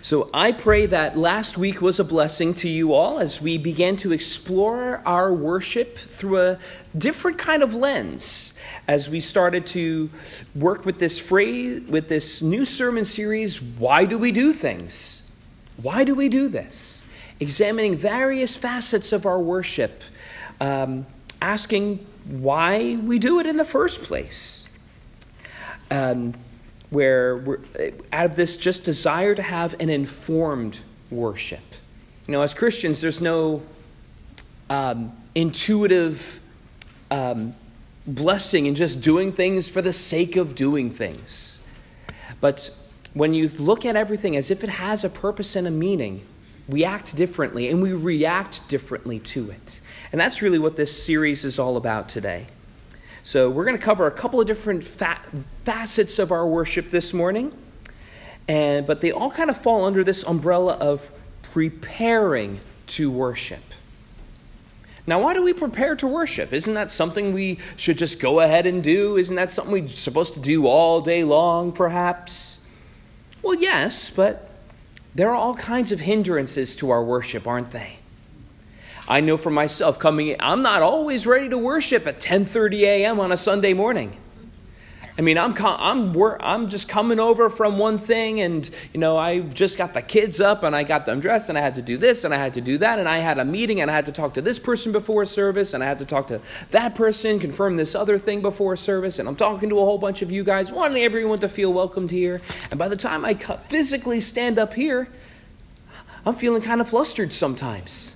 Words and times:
So 0.00 0.30
I 0.32 0.52
pray 0.52 0.86
that 0.86 1.18
last 1.18 1.58
week 1.58 1.82
was 1.82 1.98
a 1.98 2.04
blessing 2.04 2.54
to 2.54 2.68
you 2.68 2.94
all 2.94 3.18
as 3.18 3.42
we 3.42 3.58
began 3.58 3.96
to 3.98 4.12
explore 4.12 5.02
our 5.04 5.32
worship 5.32 5.98
through 5.98 6.40
a 6.40 6.58
different 6.96 7.38
kind 7.38 7.62
of 7.62 7.74
lens. 7.74 8.54
As 8.86 9.08
we 9.08 9.20
started 9.20 9.66
to 9.68 10.08
work 10.54 10.86
with 10.86 10.98
this 10.98 11.18
phrase, 11.18 11.82
with 11.88 12.08
this 12.08 12.40
new 12.40 12.64
sermon 12.64 13.04
series, 13.04 13.60
Why 13.60 14.04
Do 14.04 14.18
We 14.18 14.30
Do 14.30 14.52
Things? 14.52 15.24
Why 15.82 16.04
do 16.04 16.14
we 16.14 16.28
do 16.28 16.48
this? 16.48 17.04
Examining 17.40 17.96
various 17.96 18.56
facets 18.56 19.12
of 19.12 19.26
our 19.26 19.38
worship, 19.38 20.02
um, 20.60 21.06
asking 21.42 22.06
why 22.24 22.96
we 22.96 23.18
do 23.18 23.40
it 23.40 23.46
in 23.46 23.56
the 23.56 23.64
first 23.64 24.02
place. 24.02 24.68
Um, 25.90 26.34
where 26.90 27.36
we're 27.36 27.60
out 28.12 28.26
of 28.26 28.36
this 28.36 28.56
just 28.56 28.84
desire 28.84 29.34
to 29.34 29.42
have 29.42 29.74
an 29.80 29.90
informed 29.90 30.80
worship. 31.10 31.60
You 32.26 32.32
know, 32.32 32.42
as 32.42 32.54
Christians, 32.54 33.00
there's 33.00 33.20
no 33.20 33.62
um, 34.70 35.12
intuitive 35.34 36.40
um, 37.10 37.54
blessing 38.06 38.66
in 38.66 38.74
just 38.74 39.00
doing 39.00 39.32
things 39.32 39.68
for 39.68 39.82
the 39.82 39.92
sake 39.92 40.36
of 40.36 40.54
doing 40.54 40.90
things. 40.90 41.60
But 42.40 42.70
when 43.14 43.34
you 43.34 43.48
look 43.48 43.84
at 43.84 43.96
everything 43.96 44.36
as 44.36 44.50
if 44.50 44.62
it 44.62 44.70
has 44.70 45.04
a 45.04 45.08
purpose 45.08 45.56
and 45.56 45.66
a 45.66 45.70
meaning, 45.70 46.24
we 46.68 46.84
act 46.84 47.16
differently 47.16 47.68
and 47.68 47.82
we 47.82 47.92
react 47.92 48.68
differently 48.68 49.20
to 49.20 49.50
it. 49.50 49.80
And 50.12 50.20
that's 50.20 50.42
really 50.42 50.58
what 50.58 50.76
this 50.76 51.04
series 51.04 51.44
is 51.44 51.58
all 51.58 51.76
about 51.76 52.08
today. 52.08 52.46
So, 53.24 53.50
we're 53.50 53.64
going 53.64 53.76
to 53.76 53.84
cover 53.84 54.06
a 54.06 54.10
couple 54.10 54.40
of 54.40 54.46
different 54.46 54.84
fa- 54.84 55.20
facets 55.64 56.18
of 56.18 56.32
our 56.32 56.46
worship 56.46 56.90
this 56.90 57.12
morning, 57.12 57.52
and, 58.46 58.86
but 58.86 59.00
they 59.00 59.12
all 59.12 59.30
kind 59.30 59.50
of 59.50 59.58
fall 59.58 59.84
under 59.84 60.02
this 60.02 60.24
umbrella 60.24 60.74
of 60.74 61.10
preparing 61.42 62.60
to 62.88 63.10
worship. 63.10 63.60
Now, 65.06 65.22
why 65.22 65.32
do 65.32 65.42
we 65.42 65.54
prepare 65.54 65.96
to 65.96 66.06
worship? 66.06 66.52
Isn't 66.52 66.74
that 66.74 66.90
something 66.90 67.32
we 67.32 67.58
should 67.76 67.96
just 67.96 68.20
go 68.20 68.40
ahead 68.40 68.66
and 68.66 68.84
do? 68.84 69.16
Isn't 69.16 69.36
that 69.36 69.50
something 69.50 69.72
we're 69.72 69.88
supposed 69.88 70.34
to 70.34 70.40
do 70.40 70.66
all 70.66 71.00
day 71.00 71.24
long, 71.24 71.72
perhaps? 71.72 72.60
Well, 73.42 73.54
yes, 73.54 74.10
but 74.10 74.50
there 75.14 75.30
are 75.30 75.34
all 75.34 75.54
kinds 75.54 75.92
of 75.92 76.00
hindrances 76.00 76.76
to 76.76 76.90
our 76.90 77.02
worship, 77.02 77.46
aren't 77.46 77.70
they? 77.70 77.97
I 79.08 79.20
know 79.20 79.38
for 79.38 79.50
myself 79.50 79.98
coming 79.98 80.28
in, 80.28 80.36
I'm 80.38 80.60
not 80.60 80.82
always 80.82 81.26
ready 81.26 81.48
to 81.48 81.58
worship 81.58 82.06
at 82.06 82.20
10:30 82.20 82.82
a.m. 82.82 83.18
on 83.20 83.32
a 83.32 83.38
Sunday 83.38 83.72
morning. 83.72 84.14
I 85.16 85.22
mean, 85.22 85.36
I'm 85.36 85.54
I'm 85.58 86.16
I'm 86.40 86.68
just 86.68 86.88
coming 86.88 87.18
over 87.18 87.48
from 87.48 87.78
one 87.78 87.98
thing, 87.98 88.40
and 88.40 88.70
you 88.92 89.00
know, 89.00 89.16
I 89.16 89.40
just 89.40 89.76
got 89.76 89.94
the 89.94 90.02
kids 90.02 90.40
up, 90.40 90.62
and 90.62 90.76
I 90.76 90.84
got 90.84 91.06
them 91.06 91.20
dressed, 91.20 91.48
and 91.48 91.56
I 91.56 91.62
had 91.62 91.74
to 91.76 91.82
do 91.82 91.96
this, 91.96 92.22
and 92.22 92.32
I 92.32 92.36
had 92.36 92.54
to 92.54 92.60
do 92.60 92.78
that, 92.78 93.00
and 93.00 93.08
I 93.08 93.18
had 93.18 93.38
a 93.38 93.44
meeting, 93.44 93.80
and 93.80 93.90
I 93.90 93.94
had 93.94 94.06
to 94.06 94.12
talk 94.12 94.34
to 94.34 94.42
this 94.42 94.60
person 94.60 94.92
before 94.92 95.24
service, 95.24 95.74
and 95.74 95.82
I 95.82 95.86
had 95.86 95.98
to 96.00 96.04
talk 96.04 96.28
to 96.28 96.40
that 96.70 96.94
person, 96.94 97.40
confirm 97.40 97.76
this 97.76 97.96
other 97.96 98.16
thing 98.16 98.42
before 98.42 98.76
service, 98.76 99.18
and 99.18 99.26
I'm 99.26 99.36
talking 99.36 99.70
to 99.70 99.80
a 99.80 99.84
whole 99.84 99.98
bunch 99.98 100.22
of 100.22 100.30
you 100.30 100.44
guys, 100.44 100.70
wanting 100.70 101.02
everyone 101.02 101.40
to 101.40 101.48
feel 101.48 101.72
welcomed 101.72 102.12
here. 102.12 102.40
And 102.70 102.78
by 102.78 102.86
the 102.88 102.96
time 102.96 103.24
I 103.24 103.34
physically 103.34 104.20
stand 104.20 104.58
up 104.58 104.74
here, 104.74 105.08
I'm 106.26 106.34
feeling 106.34 106.62
kind 106.62 106.80
of 106.80 106.88
flustered 106.88 107.32
sometimes. 107.32 108.14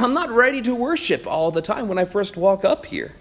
I'm 0.00 0.12
not 0.12 0.30
ready 0.30 0.60
to 0.62 0.74
worship 0.74 1.26
all 1.26 1.50
the 1.50 1.62
time 1.62 1.88
when 1.88 1.98
I 1.98 2.04
first 2.04 2.36
walk 2.36 2.64
up 2.64 2.86
here. 2.86 3.14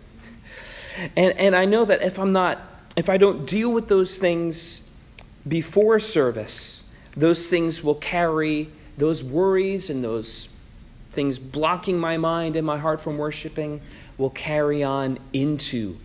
And, 1.16 1.38
and 1.38 1.56
I 1.56 1.66
know 1.66 1.86
that 1.86 2.02
if 2.02 2.20
I'm 2.20 2.34
not, 2.34 2.60
if 2.96 3.10
I 3.10 3.18
don't 3.18 3.46
deal 3.46 3.72
with 3.72 3.88
those 3.88 4.18
things 4.18 4.82
before 5.48 6.00
service, 6.00 6.90
those 7.16 7.48
things 7.48 7.84
will 7.84 7.96
carry 7.96 8.70
those 8.98 9.24
worries 9.24 9.90
and 9.90 10.04
those 10.04 10.50
things 11.12 11.40
blocking 11.40 11.98
my 11.98 12.18
mind 12.18 12.56
and 12.56 12.66
my 12.66 12.78
heart 12.78 13.00
from 13.00 13.18
worshiping 13.18 13.82
will 14.18 14.30
carry 14.30 14.84
on 14.84 15.18
into 15.34 15.98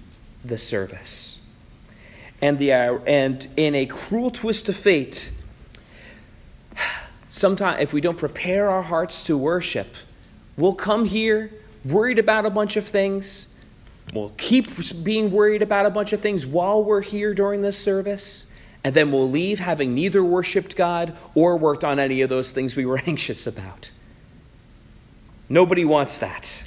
the 0.45 0.59
service. 0.59 1.41
And, 2.41 2.59
the, 2.59 2.73
uh, 2.73 2.99
and 3.07 3.47
in 3.57 3.75
a 3.75 3.87
cruel 3.87 4.31
twist 4.31 4.69
of 4.69 4.77
fate, 4.77 5.31
sometimes 7.29 7.83
if 7.83 7.93
we 7.93 8.01
don't 8.01 8.19
prepare 8.19 8.71
our 8.71 8.83
hearts 8.83 9.23
to 9.25 9.37
worship, 9.37 9.95
We'll 10.61 10.75
come 10.75 11.07
here 11.07 11.51
worried 11.87 12.19
about 12.19 12.45
a 12.45 12.51
bunch 12.51 12.77
of 12.77 12.85
things. 12.85 13.55
We'll 14.13 14.35
keep 14.37 14.69
being 15.03 15.31
worried 15.31 15.63
about 15.63 15.87
a 15.87 15.91
bunch 15.91 16.13
of 16.13 16.21
things 16.21 16.45
while 16.45 16.85
we're 16.85 17.01
here 17.01 17.33
during 17.33 17.63
this 17.63 17.79
service. 17.79 18.47
And 18.85 18.95
then 18.95 19.11
we'll 19.11 19.31
leave 19.31 19.59
having 19.59 19.95
neither 19.95 20.23
worshiped 20.23 20.77
God 20.77 21.17
or 21.35 21.57
worked 21.57 21.83
on 21.83 21.99
any 21.99 22.21
of 22.21 22.29
those 22.29 22.53
things 22.53 22.77
we 22.77 22.85
were 22.85 23.01
anxious 23.07 23.47
about. 23.47 23.91
Nobody 25.49 25.87
wants 25.87 26.19
that. 26.19 26.65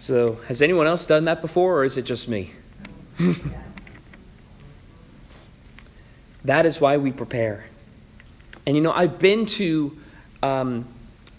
So, 0.00 0.40
has 0.48 0.60
anyone 0.60 0.88
else 0.88 1.06
done 1.06 1.26
that 1.26 1.40
before, 1.40 1.78
or 1.78 1.84
is 1.84 1.96
it 1.96 2.02
just 2.02 2.28
me? 2.28 2.52
that 6.44 6.66
is 6.66 6.80
why 6.80 6.96
we 6.96 7.12
prepare. 7.12 7.66
And 8.66 8.74
you 8.74 8.82
know, 8.82 8.92
I've 8.92 9.20
been 9.20 9.46
to 9.46 9.96
um, 10.42 10.86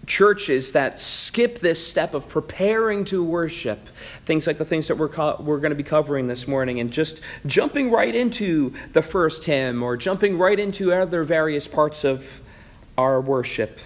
churches 0.08 0.72
that 0.72 1.00
skip 1.00 1.60
this 1.60 1.86
step 1.86 2.14
of 2.14 2.28
preparing 2.28 3.06
to 3.06 3.24
worship, 3.24 3.90
things 4.26 4.48
like 4.48 4.58
the 4.58 4.66
things 4.66 4.88
that 4.88 4.98
we're, 4.98 5.10
co- 5.10 5.36
we're 5.40 5.60
going 5.60 5.72
to 5.72 5.76
be 5.76 5.84
covering 5.84 6.28
this 6.28 6.48
morning, 6.48 6.80
and 6.80 6.92
just 6.92 7.22
jumping 7.46 7.92
right 7.92 8.16
into 8.16 8.74
the 8.94 9.02
first 9.02 9.44
hymn 9.44 9.84
or 9.84 9.98
jumping 9.98 10.38
right 10.38 10.60
into 10.60 10.94
other 10.94 11.24
various 11.24 11.68
parts 11.68 12.04
of 12.04 12.42
our 12.98 13.22
worship. 13.22 13.80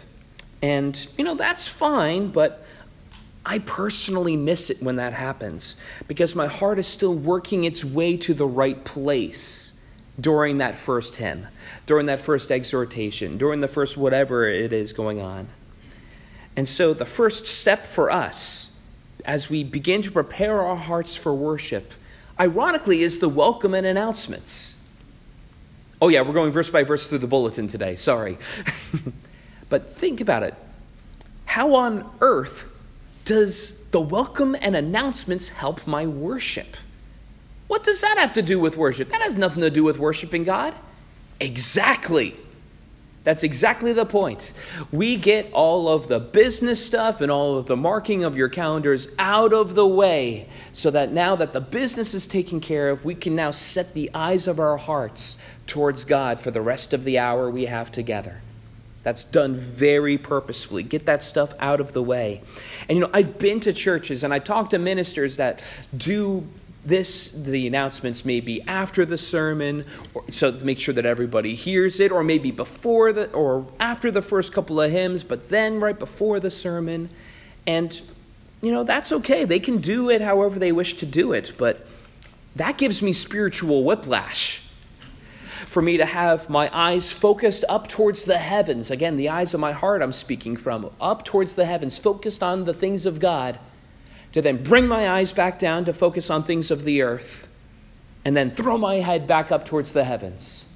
And, 0.62 1.08
you 1.18 1.26
know, 1.26 1.36
that's 1.36 1.68
fine, 1.68 2.30
but 2.30 2.64
I 3.44 3.58
personally 3.60 4.38
miss 4.38 4.70
it 4.70 4.82
when 4.82 4.98
that 4.98 5.14
happens 5.14 5.76
because 6.08 6.36
my 6.36 6.46
heart 6.46 6.78
is 6.78 6.86
still 6.86 7.16
working 7.16 7.64
its 7.64 7.84
way 7.84 8.16
to 8.18 8.36
the 8.36 8.46
right 8.46 8.84
place 8.86 9.80
during 10.20 10.60
that 10.60 10.76
first 10.76 11.16
hymn, 11.16 11.48
during 11.88 12.06
that 12.06 12.20
first 12.20 12.52
exhortation, 12.52 13.40
during 13.40 13.60
the 13.60 13.68
first 13.68 13.98
whatever 13.98 14.48
it 14.48 14.72
is 14.72 14.94
going 14.94 15.20
on. 15.20 15.48
And 16.56 16.68
so, 16.68 16.94
the 16.94 17.06
first 17.06 17.46
step 17.46 17.86
for 17.86 18.12
us 18.12 18.72
as 19.26 19.50
we 19.50 19.64
begin 19.64 20.02
to 20.02 20.12
prepare 20.12 20.62
our 20.62 20.76
hearts 20.76 21.16
for 21.16 21.34
worship, 21.34 21.94
ironically, 22.40 23.02
is 23.02 23.20
the 23.20 23.30
welcome 23.30 23.74
and 23.74 23.86
announcements. 23.86 24.78
Oh, 26.02 26.10
yeah, 26.10 26.22
we're 26.22 26.34
going 26.34 26.52
verse 26.52 26.70
by 26.70 26.84
verse 26.84 27.08
through 27.08 27.20
the 27.20 27.28
bulletin 27.28 27.68
today. 27.68 27.96
Sorry. 27.96 28.38
but 29.70 29.90
think 29.90 30.20
about 30.20 30.44
it. 30.44 30.56
How 31.46 31.76
on 31.76 32.10
earth 32.22 32.72
does 33.24 33.80
the 33.92 34.02
welcome 34.02 34.56
and 34.60 34.76
announcements 34.76 35.50
help 35.50 35.86
my 35.86 36.08
worship? 36.08 36.76
What 37.68 37.84
does 37.84 38.02
that 38.02 38.18
have 38.18 38.34
to 38.34 38.42
do 38.42 38.60
with 38.60 38.76
worship? 38.76 39.10
That 39.10 39.22
has 39.22 39.36
nothing 39.36 39.62
to 39.62 39.70
do 39.70 39.84
with 39.84 40.00
worshiping 40.00 40.44
God. 40.44 40.74
Exactly. 41.40 42.36
That's 43.24 43.44
exactly 43.44 43.94
the 43.94 44.06
point. 44.06 44.52
We 44.92 45.16
get 45.16 45.52
all 45.54 45.88
of 45.90 46.08
the 46.08 46.20
business 46.20 46.84
stuff 46.84 47.22
and 47.22 47.32
all 47.32 47.58
of 47.58 47.68
the 47.68 47.78
marking 47.78 48.24
of 48.24 48.36
your 48.36 48.50
calendars 48.50 49.08
out 49.20 49.54
of 49.54 49.76
the 49.76 49.86
way 49.86 50.50
so 50.72 50.90
that 50.90 51.12
now 51.12 51.36
that 51.36 51.54
the 51.54 51.62
business 51.62 52.16
is 52.16 52.26
taken 52.26 52.60
care 52.60 52.90
of, 52.90 53.06
we 53.06 53.14
can 53.14 53.36
now 53.36 53.52
set 53.52 53.94
the 53.94 54.10
eyes 54.16 54.48
of 54.48 54.60
our 54.60 54.78
hearts 54.78 55.38
towards 55.68 56.04
God 56.04 56.40
for 56.40 56.50
the 56.50 56.62
rest 56.62 56.94
of 56.94 57.04
the 57.04 57.20
hour 57.20 57.50
we 57.52 57.66
have 57.66 57.92
together. 57.92 58.42
That's 59.04 59.24
done 59.24 59.56
very 59.56 60.18
purposefully. 60.18 60.84
Get 60.84 61.06
that 61.06 61.24
stuff 61.24 61.54
out 61.60 61.80
of 61.80 61.92
the 61.92 62.04
way. 62.04 62.42
And 62.90 62.98
you 62.98 63.04
know, 63.04 63.10
I've 63.14 63.38
been 63.38 63.60
to 63.62 63.74
churches 63.74 64.24
and 64.24 64.34
I 64.34 64.40
talk 64.40 64.72
to 64.72 64.80
ministers 64.80 65.38
that 65.38 65.62
do 65.96 66.48
this 66.84 67.32
the 67.32 67.68
announcements 67.68 68.26
may 68.26 68.40
be 68.40 68.62
after 68.64 69.06
the 69.06 69.18
sermon 69.18 69.86
or, 70.14 70.24
so 70.32 70.52
to 70.52 70.66
make 70.66 70.80
sure 70.80 70.94
that 70.94 71.06
everybody 71.06 71.54
hears 71.54 72.00
it 72.00 72.12
or 72.12 72.24
maybe 72.24 72.52
before 72.52 73.14
the 73.14 73.32
or 73.32 73.68
after 73.80 74.10
the 74.10 74.22
first 74.22 74.52
couple 74.52 74.82
of 74.82 74.92
hymns 74.92 75.24
but 75.24 75.50
then 75.50 75.80
right 75.80 76.00
before 76.00 76.40
the 76.40 76.50
sermon. 76.52 77.10
And 77.68 78.02
you 78.62 78.72
know 78.72 78.84
that's 78.84 79.12
okay. 79.12 79.46
They 79.46 79.60
can 79.60 79.78
do 79.78 80.10
it 80.10 80.22
however 80.22 80.58
they 80.58 80.72
wish 80.72 80.98
to 80.98 81.06
do 81.06 81.34
it 81.34 81.54
but 81.58 81.86
that 82.56 82.78
gives 82.78 83.02
me 83.02 83.14
spiritual 83.14 83.84
whiplash 83.84 84.64
for 85.68 85.82
me 85.82 85.98
to 85.98 86.06
have 86.06 86.50
my 86.50 86.70
eyes 86.76 87.12
focused 87.12 87.64
up 87.70 87.88
towards 87.88 88.26
the 88.26 88.40
heavens. 88.40 88.90
Again 88.90 89.18
the 89.18 89.30
eyes 89.30 89.54
of 89.54 89.60
my 89.60 89.72
heart 89.72 90.02
i'm 90.02 90.12
speaking 90.12 90.58
from. 90.58 90.90
Up 91.00 91.26
towards 91.26 91.54
the 91.54 91.66
heavens 91.66 92.00
focused 92.00 92.42
on 92.42 92.66
the 92.66 92.74
things 92.74 93.06
of 93.06 93.20
god 93.20 93.60
to 94.34 94.42
then 94.42 94.64
bring 94.64 94.88
my 94.88 95.10
eyes 95.10 95.34
back 95.34 95.60
down 95.60 95.86
to 95.86 95.94
focus 95.94 96.30
on 96.30 96.44
things 96.44 96.72
of 96.72 96.84
the 96.84 97.02
earth, 97.02 97.48
and 98.24 98.36
then 98.38 98.50
throw 98.50 98.78
my 98.78 98.96
head 98.96 99.28
back 99.28 99.52
up 99.52 99.66
towards 99.66 99.94
the 99.94 100.04
heavens 100.04 100.68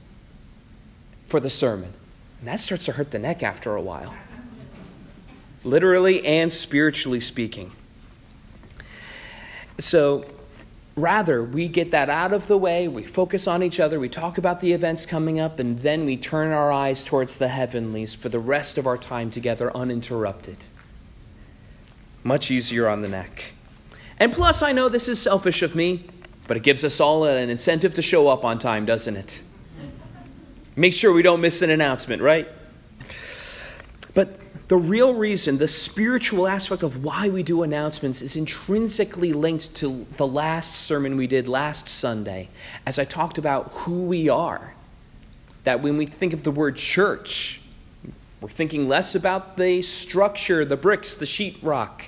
for 1.28 1.40
the 1.40 1.50
sermon. 1.50 1.94
And 2.40 2.48
that 2.48 2.60
starts 2.60 2.86
to 2.86 2.92
hurt 2.92 3.12
the 3.12 3.20
neck 3.20 3.44
after 3.44 3.76
a 3.76 3.82
while, 3.82 4.14
literally 5.64 6.26
and 6.26 6.52
spiritually 6.52 7.20
speaking. 7.20 7.72
So, 9.80 10.26
rather, 10.96 11.44
we 11.44 11.68
get 11.68 11.92
that 11.92 12.10
out 12.10 12.34
of 12.34 12.48
the 12.48 12.58
way, 12.58 12.88
we 12.88 13.04
focus 13.04 13.48
on 13.48 13.64
each 13.64 13.80
other, 13.80 14.00
we 14.00 14.10
talk 14.10 14.38
about 14.38 14.62
the 14.62 14.74
events 14.74 15.06
coming 15.06 15.40
up, 15.40 15.60
and 15.60 15.80
then 15.80 16.06
we 16.06 16.18
turn 16.18 16.52
our 16.52 16.72
eyes 16.72 17.04
towards 17.04 17.38
the 17.38 17.48
heavenlies 17.48 18.16
for 18.16 18.30
the 18.30 18.40
rest 18.40 18.78
of 18.78 18.88
our 18.88 18.98
time 18.98 19.32
together 19.32 19.76
uninterrupted. 19.76 20.58
Much 22.26 22.50
easier 22.50 22.90
on 22.90 23.04
the 23.04 23.08
neck. 23.08 23.54
And 24.20 24.34
plus, 24.34 24.64
I 24.64 24.72
know 24.72 24.90
this 24.90 25.08
is 25.08 25.22
selfish 25.22 25.62
of 25.62 25.76
me, 25.76 26.08
but 26.48 26.58
it 26.58 26.64
gives 26.64 26.84
us 26.84 27.00
all 27.00 27.24
an 27.26 27.52
incentive 27.52 27.94
to 27.94 28.02
show 28.02 28.28
up 28.30 28.44
on 28.44 28.58
time, 28.58 28.84
doesn't 28.84 29.16
it? 29.16 29.44
Make 30.76 30.94
sure 30.94 31.14
we 31.14 31.22
don't 31.22 31.40
miss 31.40 31.62
an 31.62 31.70
announcement, 31.70 32.24
right? 32.24 32.48
But 34.16 34.40
the 34.70 34.76
real 34.76 35.14
reason, 35.14 35.60
the 35.60 35.68
spiritual 35.68 36.48
aspect 36.48 36.82
of 36.82 37.04
why 37.04 37.30
we 37.30 37.44
do 37.44 37.62
announcements 37.62 38.24
is 38.24 38.36
intrinsically 38.36 39.32
linked 39.32 39.76
to 39.76 40.08
the 40.18 40.26
last 40.26 40.74
sermon 40.78 41.18
we 41.18 41.28
did 41.28 41.48
last 41.48 41.88
Sunday, 41.88 42.50
as 42.88 42.98
I 42.98 43.06
talked 43.06 43.38
about 43.38 43.70
who 43.74 44.02
we 44.02 44.30
are. 44.30 44.74
That 45.64 45.84
when 45.84 45.96
we 45.96 46.08
think 46.08 46.34
of 46.34 46.42
the 46.42 46.50
word 46.50 46.76
church, 46.76 47.62
we're 48.42 48.50
thinking 48.50 48.88
less 48.88 49.14
about 49.14 49.58
the 49.58 49.84
structure, 49.84 50.66
the 50.66 50.76
bricks, 50.76 51.14
the 51.14 51.26
sheetrock, 51.26 52.08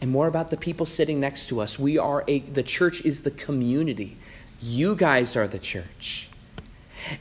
and 0.00 0.10
more 0.10 0.26
about 0.26 0.50
the 0.50 0.56
people 0.56 0.86
sitting 0.86 1.20
next 1.20 1.46
to 1.48 1.60
us. 1.60 1.78
We 1.78 1.98
are 1.98 2.24
a, 2.28 2.40
the 2.40 2.62
church 2.62 3.04
is 3.04 3.22
the 3.22 3.30
community. 3.30 4.16
You 4.60 4.94
guys 4.94 5.36
are 5.36 5.46
the 5.46 5.58
church. 5.58 6.28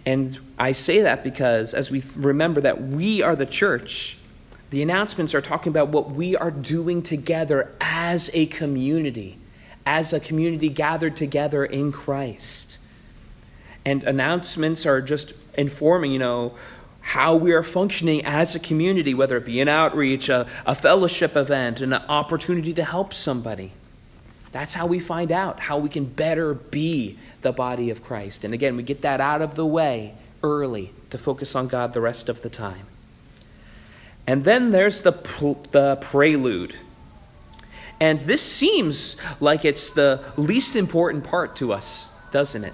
And 0.05 0.39
I 0.57 0.71
say 0.71 1.01
that 1.01 1.23
because 1.23 1.73
as 1.73 1.91
we 1.91 2.03
remember 2.15 2.61
that 2.61 2.81
we 2.81 3.21
are 3.21 3.35
the 3.35 3.45
church, 3.45 4.17
the 4.71 4.81
announcements 4.81 5.33
are 5.35 5.41
talking 5.41 5.69
about 5.69 5.89
what 5.89 6.11
we 6.11 6.35
are 6.35 6.51
doing 6.51 7.01
together 7.01 7.73
as 7.79 8.29
a 8.33 8.47
community, 8.47 9.37
as 9.85 10.11
a 10.11 10.19
community 10.19 10.69
gathered 10.69 11.15
together 11.15 11.63
in 11.63 11.91
Christ. 11.91 12.77
And 13.85 14.03
announcements 14.03 14.85
are 14.85 15.01
just 15.01 15.33
informing, 15.53 16.11
you 16.11 16.19
know, 16.19 16.55
how 17.05 17.35
we 17.35 17.53
are 17.53 17.61
functioning 17.61 18.25
as 18.25 18.55
a 18.55 18.59
community, 18.59 19.13
whether 19.13 19.37
it 19.37 19.45
be 19.45 19.61
an 19.61 19.67
outreach, 19.67 20.27
a, 20.27 20.47
a 20.65 20.73
fellowship 20.73 21.35
event, 21.35 21.79
an 21.79 21.93
opportunity 21.93 22.73
to 22.73 22.83
help 22.83 23.13
somebody. 23.13 23.71
That's 24.51 24.73
how 24.73 24.87
we 24.87 24.99
find 24.99 25.31
out 25.31 25.59
how 25.59 25.77
we 25.77 25.87
can 25.87 26.05
better 26.05 26.55
be 26.55 27.19
the 27.41 27.51
body 27.51 27.91
of 27.91 28.01
Christ. 28.03 28.43
And 28.43 28.55
again, 28.55 28.75
we 28.75 28.81
get 28.81 29.03
that 29.03 29.21
out 29.21 29.43
of 29.43 29.53
the 29.53 29.65
way 29.65 30.15
early 30.41 30.93
to 31.11 31.19
focus 31.19 31.55
on 31.55 31.67
God 31.67 31.93
the 31.93 32.01
rest 32.01 32.27
of 32.27 32.41
the 32.41 32.49
time. 32.49 32.87
And 34.25 34.43
then 34.43 34.71
there's 34.71 35.01
the, 35.01 35.11
the 35.71 35.97
prelude. 36.01 36.73
And 37.99 38.19
this 38.21 38.41
seems 38.41 39.15
like 39.39 39.63
it's 39.63 39.91
the 39.91 40.23
least 40.37 40.75
important 40.75 41.23
part 41.23 41.55
to 41.57 41.71
us, 41.71 42.11
doesn't 42.31 42.63
it? 42.63 42.73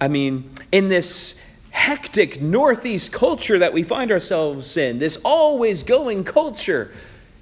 I 0.00 0.08
mean, 0.08 0.50
in 0.72 0.88
this 0.88 1.38
hectic 1.76 2.40
Northeast 2.40 3.12
culture 3.12 3.58
that 3.58 3.72
we 3.72 3.82
find 3.82 4.10
ourselves 4.10 4.78
in, 4.78 4.98
this 4.98 5.18
always 5.18 5.82
going 5.82 6.24
culture, 6.24 6.90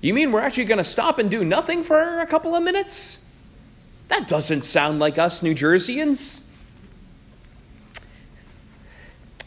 you 0.00 0.12
mean 0.12 0.32
we're 0.32 0.40
actually 0.40 0.64
going 0.64 0.78
to 0.78 0.84
stop 0.84 1.20
and 1.20 1.31
do 1.31 1.44
nothing 1.44 1.84
for 1.84 2.20
a 2.20 2.26
couple 2.26 2.54
of 2.54 2.62
minutes? 2.62 3.25
That 4.08 4.26
doesn't 4.26 4.64
sound 4.64 4.98
like 4.98 5.19
us 5.19 5.42
New 5.42 5.54
Jerseyans. 5.54 6.44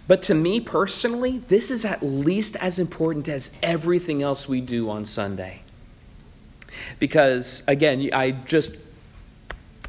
But 0.07 0.22
to 0.24 0.34
me 0.34 0.62
personally, 0.62 1.40
this 1.50 1.69
is 1.69 1.83
at 1.83 2.01
least 2.01 2.56
as 2.56 2.80
important 2.80 3.28
as 3.28 3.51
everything 3.62 4.24
else 4.24 4.48
we 4.48 4.62
do 4.62 4.90
on 4.90 5.04
Sunday. 5.04 5.62
Because, 6.98 7.62
again, 7.68 8.10
I 8.13 8.31
just 8.31 8.78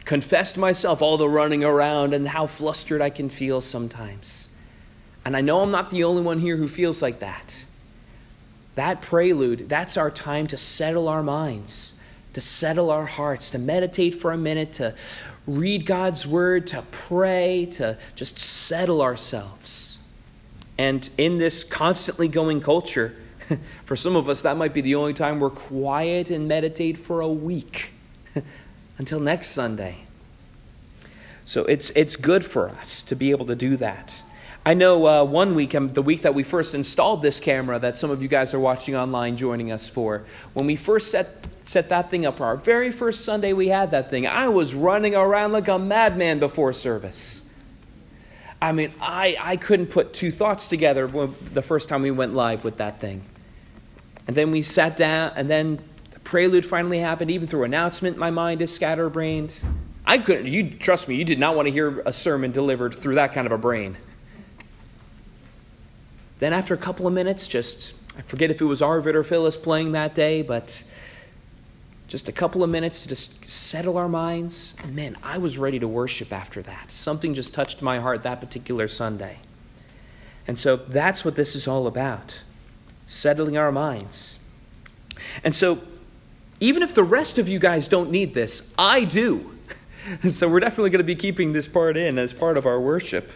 confessed 0.05 0.57
myself 0.57 1.03
all 1.03 1.17
the 1.17 1.29
running 1.29 1.63
around 1.63 2.15
and 2.15 2.27
how 2.27 2.49
flustered 2.49 3.01
I 3.01 3.11
can 3.11 3.29
feel 3.29 3.61
sometimes. 3.61 4.51
And 5.25 5.37
I 5.37 5.41
know 5.41 5.63
I'm 5.63 5.71
not 5.71 5.91
the 5.91 6.05
only 6.05 6.23
one 6.23 6.39
here 6.39 6.57
who 6.57 6.69
feels 6.69 7.03
like 7.03 7.21
that. 7.21 7.65
That 8.77 9.03
prelude, 9.03 9.69
that's 9.69 9.97
our 9.97 10.11
time 10.11 10.47
to 10.49 10.57
settle 10.57 11.09
our 11.09 11.23
minds, 11.23 11.95
to 12.35 12.41
settle 12.41 12.91
our 12.91 13.07
hearts, 13.07 13.51
to 13.51 13.59
meditate 13.59 14.15
for 14.15 14.31
a 14.31 14.39
minute, 14.39 14.73
to 14.75 14.95
read 15.47 15.85
God's 15.85 16.27
word, 16.27 16.69
to 16.69 16.83
pray, 16.93 17.67
to 17.73 17.99
just 18.15 18.39
settle 18.39 19.03
ourselves. 19.03 19.99
And 20.79 21.09
in 21.19 21.39
this 21.39 21.65
constantly 21.65 22.29
going 22.29 22.61
culture, 22.61 23.17
for 23.85 23.97
some 23.97 24.15
of 24.15 24.29
us, 24.29 24.43
that 24.43 24.57
might 24.57 24.75
be 24.75 24.81
the 24.81 24.95
only 24.95 25.15
time 25.15 25.41
we're 25.41 25.51
quiet 25.51 26.31
and 26.31 26.47
meditate 26.47 26.99
for 26.99 27.21
a 27.21 27.29
week 27.29 27.91
until 28.99 29.21
next 29.21 29.49
Sunday. 29.49 29.99
So 31.45 31.65
it's, 31.65 31.91
it's 31.91 32.17
good 32.17 32.45
for 32.45 32.69
us 32.69 33.03
to 33.03 33.17
be 33.17 33.31
able 33.31 33.47
to 33.47 33.57
do 33.57 33.77
that. 33.79 34.23
I 34.69 34.75
know 34.75 35.07
uh, 35.07 35.25
one 35.25 35.55
week, 35.55 35.75
um, 35.75 35.91
the 35.95 36.03
week 36.03 36.21
that 36.21 36.35
we 36.35 36.43
first 36.43 36.75
installed 36.75 37.23
this 37.23 37.41
camera 37.41 37.79
that 37.79 37.97
some 37.97 38.11
of 38.11 38.21
you 38.21 38.29
guys 38.29 38.53
are 38.53 38.61
watching 38.61 38.95
online 38.95 39.35
joining 39.35 39.73
us 39.73 39.89
for, 39.89 40.27
when 40.53 40.67
we 40.67 40.77
first 40.77 41.11
set, 41.11 41.47
set 41.65 41.89
that 41.89 42.11
thing 42.11 42.27
up 42.27 42.35
for 42.35 42.45
our 42.45 42.57
very 42.59 42.91
first 42.91 43.25
Sunday 43.25 43.55
we 43.55 43.69
had 43.69 43.93
that 43.93 44.11
thing, 44.11 44.27
I 44.27 44.49
was 44.49 44.75
running 44.75 45.15
around 45.15 45.53
like 45.53 45.69
a 45.69 45.79
madman 45.79 46.39
before 46.39 46.75
service. 46.75 47.49
I 48.61 48.73
mean, 48.73 48.93
I, 49.01 49.39
I 49.41 49.57
couldn't 49.57 49.87
put 49.87 50.13
two 50.13 50.31
thoughts 50.31 50.69
together 50.69 51.07
the 51.07 51.63
first 51.63 51.89
time 51.89 52.03
we 52.03 52.11
went 52.11 52.35
live 52.35 52.63
with 52.63 52.77
that 52.77 53.01
thing. 53.01 53.25
And 54.27 54.37
then 54.37 54.51
we 54.51 54.61
sat 54.61 54.99
down, 54.99 55.33
and 55.35 55.49
then 55.49 55.79
the 56.11 56.21
prelude 56.21 56.67
finally 56.67 56.99
happened. 56.99 57.31
Even 57.31 57.49
through 57.49 57.65
announcement, 57.65 58.19
my 58.19 58.31
mind 58.31 58.61
is 58.61 58.75
scatterbrained. 58.75 59.59
I 60.05 60.19
couldn't, 60.19 60.49
you 60.49 60.69
trust 60.69 61.09
me, 61.09 61.15
you 61.15 61.25
did 61.25 61.39
not 61.39 61.57
want 61.57 61.69
to 61.69 61.73
hear 61.73 62.01
a 62.01 62.13
sermon 62.13 62.53
delivered 62.53 62.93
through 62.93 63.15
that 63.15 63.33
kind 63.33 63.47
of 63.47 63.53
a 63.53 63.59
brain. 63.59 63.97
Then, 66.39 66.53
after 66.53 66.75
a 66.75 66.79
couple 66.79 67.07
of 67.07 67.13
minutes, 67.13 67.49
just, 67.49 67.95
I 68.17 68.23
forget 68.23 68.51
if 68.51 68.61
it 68.61 68.65
was 68.65 68.81
Arvid 68.81 69.17
or 69.17 69.25
Phyllis 69.25 69.57
playing 69.57 69.93
that 69.93 70.15
day, 70.15 70.43
but 70.43 70.83
just 72.09 72.29
a 72.29 72.33
couple 72.33 72.65
of 72.65 72.71
minutes 72.71 73.03
to 73.03 73.09
just 73.09 73.45
settle 73.45 73.99
our 73.99 74.09
minds. 74.09 74.75
And 74.83 74.97
man, 74.97 75.17
I 75.23 75.39
was 75.39 75.59
ready 75.59 75.79
to 75.79 75.87
worship 75.87 76.33
after 76.33 76.63
that. 76.63 76.91
Something 76.91 77.35
just 77.35 77.53
touched 77.53 77.83
my 77.83 77.99
heart 77.99 78.23
that 78.23 78.41
particular 78.41 78.89
Sunday. 78.89 79.39
And 80.47 80.59
so 80.59 80.77
that's 80.77 81.25
what 81.25 81.37
this 81.37 81.55
is 81.55 81.69
all 81.69 81.87
about 81.87 82.41
settling 83.05 83.57
our 83.57 83.73
minds. 83.73 84.39
And 85.45 85.55
so, 85.55 85.81
even 86.61 86.83
if 86.83 86.95
the 86.95 87.05
rest 87.05 87.39
of 87.39 87.49
you 87.49 87.59
guys 87.59 87.89
don't 87.89 88.11
need 88.11 88.35
this, 88.35 88.73
I 88.79 89.05
do. 89.05 89.57
so, 90.31 90.49
we're 90.49 90.61
definitely 90.61 90.91
going 90.91 90.99
to 90.99 91.05
be 91.05 91.17
keeping 91.17 91.53
this 91.53 91.69
part 91.69 91.97
in 91.97 92.19
as 92.19 92.33
part 92.33 92.57
of 92.59 92.67
our 92.67 92.81
worship. 92.81 93.31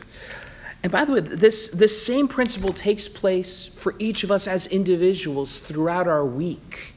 And 0.82 0.90
by 0.90 1.04
the 1.04 1.12
way, 1.12 1.20
this, 1.20 1.68
this 1.68 2.04
same 2.04 2.26
principle 2.26 2.72
takes 2.72 3.08
place 3.08 3.66
for 3.66 3.94
each 3.98 4.24
of 4.24 4.32
us 4.32 4.48
as 4.48 4.66
individuals 4.66 5.58
throughout 5.58 6.08
our 6.08 6.24
week. 6.24 6.94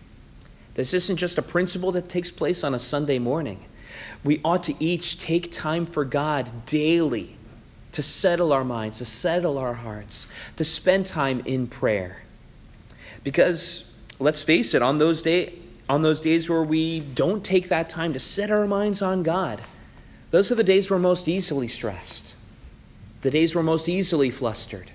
This 0.74 0.94
isn't 0.94 1.18
just 1.18 1.38
a 1.38 1.42
principle 1.42 1.92
that 1.94 2.10
takes 2.10 2.32
place 2.32 2.64
on 2.64 2.74
a 2.74 2.80
Sunday 2.80 3.20
morning. 3.20 3.64
We 4.24 4.42
ought 4.44 4.64
to 4.64 4.84
each 4.84 5.20
take 5.20 5.52
time 5.52 5.86
for 5.86 6.04
God 6.04 6.66
daily 6.66 7.38
to 7.92 8.04
settle 8.04 8.52
our 8.52 8.66
minds, 8.66 8.98
to 8.98 9.06
settle 9.06 9.58
our 9.58 9.76
hearts, 9.76 10.28
to 10.58 10.66
spend 10.66 11.06
time 11.06 11.42
in 11.46 11.68
prayer. 11.68 12.24
Because 13.24 13.90
let's 14.20 14.44
face 14.44 14.74
it, 14.74 14.82
on 14.82 14.98
those 14.98 15.22
day, 15.22 15.54
on 15.88 16.02
those 16.02 16.20
days 16.20 16.50
where 16.50 16.64
we 16.64 17.00
don't 17.00 17.44
take 17.44 17.70
that 17.70 17.90
time 17.90 18.14
to 18.14 18.20
set 18.20 18.52
our 18.52 18.68
minds 18.68 19.02
on 19.02 19.24
God, 19.24 19.62
those 20.32 20.52
are 20.52 20.56
the 20.56 20.64
days 20.64 20.90
we're 20.90 21.00
most 21.00 21.30
easily 21.30 21.68
stressed. 21.68 22.36
The 23.26 23.32
days 23.32 23.56
we're 23.56 23.64
most 23.64 23.90
easily 23.90 24.30
flustered. 24.30 24.92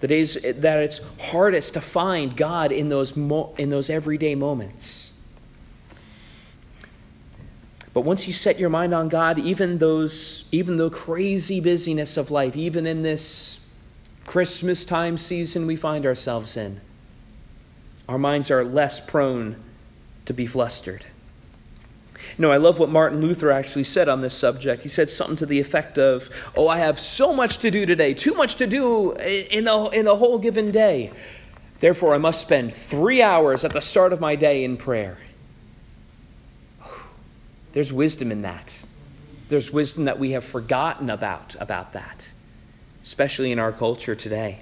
The 0.00 0.06
days 0.06 0.38
that 0.40 0.78
it's 0.78 1.02
hardest 1.20 1.74
to 1.74 1.82
find 1.82 2.34
God 2.34 2.72
in 2.72 2.88
those, 2.88 3.14
mo- 3.14 3.54
in 3.58 3.68
those 3.68 3.90
everyday 3.90 4.34
moments. 4.34 5.12
But 7.92 8.06
once 8.06 8.26
you 8.26 8.32
set 8.32 8.58
your 8.58 8.70
mind 8.70 8.94
on 8.94 9.10
God, 9.10 9.38
even 9.38 9.76
those, 9.76 10.44
even 10.50 10.76
the 10.76 10.88
crazy 10.88 11.60
busyness 11.60 12.16
of 12.16 12.30
life, 12.30 12.56
even 12.56 12.86
in 12.86 13.02
this 13.02 13.60
Christmas 14.24 14.86
time 14.86 15.18
season 15.18 15.66
we 15.66 15.76
find 15.76 16.06
ourselves 16.06 16.56
in, 16.56 16.80
our 18.08 18.16
minds 18.16 18.50
are 18.50 18.64
less 18.64 18.98
prone 18.98 19.62
to 20.24 20.32
be 20.32 20.46
flustered. 20.46 21.04
Know, 22.40 22.52
I 22.52 22.56
love 22.58 22.78
what 22.78 22.88
Martin 22.88 23.20
Luther 23.20 23.50
actually 23.50 23.82
said 23.82 24.08
on 24.08 24.20
this 24.20 24.34
subject. 24.34 24.82
He 24.82 24.88
said 24.88 25.10
something 25.10 25.34
to 25.36 25.46
the 25.46 25.58
effect 25.58 25.98
of, 25.98 26.30
Oh, 26.56 26.68
I 26.68 26.78
have 26.78 27.00
so 27.00 27.32
much 27.32 27.58
to 27.58 27.70
do 27.70 27.84
today, 27.84 28.14
too 28.14 28.34
much 28.34 28.54
to 28.56 28.66
do 28.66 29.12
in 29.12 29.64
the, 29.64 29.88
in 29.92 30.04
the 30.04 30.14
whole 30.14 30.38
given 30.38 30.70
day. 30.70 31.10
Therefore, 31.80 32.14
I 32.14 32.18
must 32.18 32.40
spend 32.40 32.72
three 32.72 33.22
hours 33.22 33.64
at 33.64 33.72
the 33.72 33.80
start 33.80 34.12
of 34.12 34.20
my 34.20 34.36
day 34.36 34.62
in 34.62 34.76
prayer. 34.76 35.18
There's 37.72 37.92
wisdom 37.92 38.30
in 38.30 38.42
that. 38.42 38.84
There's 39.48 39.72
wisdom 39.72 40.04
that 40.04 40.18
we 40.18 40.32
have 40.32 40.44
forgotten 40.44 41.10
about 41.10 41.56
about 41.58 41.94
that, 41.94 42.30
especially 43.02 43.50
in 43.50 43.58
our 43.58 43.72
culture 43.72 44.14
today. 44.14 44.60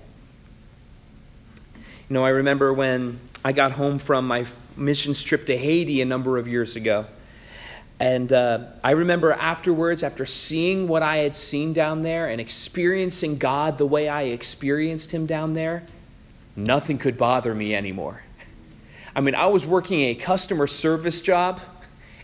You 1.74 2.14
know, 2.14 2.24
I 2.24 2.28
remember 2.30 2.72
when 2.72 3.18
I 3.44 3.52
got 3.52 3.72
home 3.72 3.98
from 3.98 4.26
my 4.26 4.46
missions 4.76 5.22
trip 5.22 5.46
to 5.46 5.56
Haiti 5.58 6.00
a 6.00 6.04
number 6.04 6.38
of 6.38 6.46
years 6.46 6.76
ago. 6.76 7.06
And 7.98 8.30
uh, 8.32 8.58
I 8.84 8.90
remember 8.90 9.32
afterwards, 9.32 10.02
after 10.02 10.26
seeing 10.26 10.86
what 10.86 11.02
I 11.02 11.18
had 11.18 11.34
seen 11.34 11.72
down 11.72 12.02
there 12.02 12.28
and 12.28 12.40
experiencing 12.40 13.38
God 13.38 13.78
the 13.78 13.86
way 13.86 14.08
I 14.08 14.24
experienced 14.24 15.10
Him 15.10 15.24
down 15.24 15.54
there, 15.54 15.82
nothing 16.54 16.98
could 16.98 17.16
bother 17.16 17.54
me 17.54 17.74
anymore. 17.74 18.22
I 19.14 19.20
mean, 19.20 19.34
I 19.34 19.46
was 19.46 19.66
working 19.66 20.02
a 20.02 20.14
customer 20.14 20.66
service 20.66 21.22
job 21.22 21.60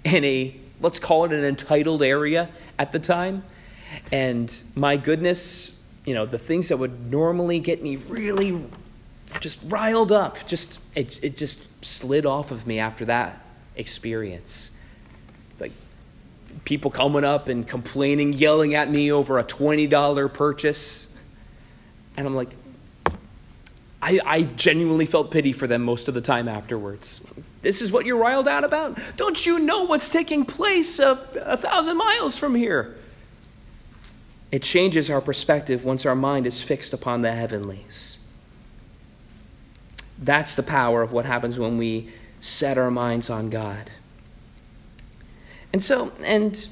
in 0.04 0.24
a, 0.24 0.54
let's 0.82 0.98
call 0.98 1.24
it 1.24 1.32
an 1.32 1.42
entitled 1.42 2.02
area 2.02 2.50
at 2.78 2.92
the 2.92 2.98
time. 2.98 3.42
And 4.10 4.54
my 4.74 4.98
goodness, 4.98 5.78
you 6.04 6.12
know, 6.12 6.26
the 6.26 6.38
things 6.38 6.68
that 6.68 6.76
would 6.76 7.10
normally 7.10 7.60
get 7.60 7.82
me 7.82 7.96
really 7.96 8.62
just 9.40 9.58
riled 9.68 10.12
up, 10.12 10.46
just 10.46 10.80
it, 10.94 11.22
it 11.24 11.36
just 11.36 11.82
slid 11.82 12.26
off 12.26 12.50
of 12.50 12.66
me 12.66 12.78
after 12.78 13.06
that 13.06 13.40
experience. 13.76 14.72
Like 15.62 15.72
people 16.64 16.90
coming 16.90 17.24
up 17.24 17.48
and 17.48 17.66
complaining, 17.66 18.34
yelling 18.34 18.74
at 18.74 18.90
me 18.90 19.10
over 19.10 19.38
a 19.38 19.44
$20 19.44 20.34
purchase. 20.34 21.12
And 22.16 22.26
I'm 22.26 22.34
like, 22.34 22.50
I, 24.02 24.20
I 24.26 24.42
genuinely 24.42 25.06
felt 25.06 25.30
pity 25.30 25.52
for 25.52 25.66
them 25.66 25.82
most 25.82 26.08
of 26.08 26.14
the 26.14 26.20
time 26.20 26.48
afterwards. 26.48 27.24
This 27.62 27.80
is 27.80 27.92
what 27.92 28.04
you're 28.04 28.18
riled 28.18 28.48
out 28.48 28.64
about? 28.64 28.98
Don't 29.16 29.46
you 29.46 29.60
know 29.60 29.84
what's 29.84 30.08
taking 30.08 30.44
place 30.44 30.98
a, 30.98 31.12
a 31.40 31.56
thousand 31.56 31.96
miles 31.96 32.36
from 32.36 32.56
here? 32.56 32.96
It 34.50 34.62
changes 34.62 35.08
our 35.08 35.20
perspective 35.20 35.84
once 35.84 36.04
our 36.04 36.16
mind 36.16 36.46
is 36.46 36.60
fixed 36.60 36.92
upon 36.92 37.22
the 37.22 37.32
heavenlies. 37.32 38.18
That's 40.18 40.56
the 40.56 40.62
power 40.64 41.00
of 41.00 41.12
what 41.12 41.24
happens 41.24 41.58
when 41.58 41.78
we 41.78 42.10
set 42.40 42.76
our 42.76 42.90
minds 42.90 43.30
on 43.30 43.50
God. 43.50 43.90
And 45.72 45.82
so, 45.82 46.12
and 46.22 46.68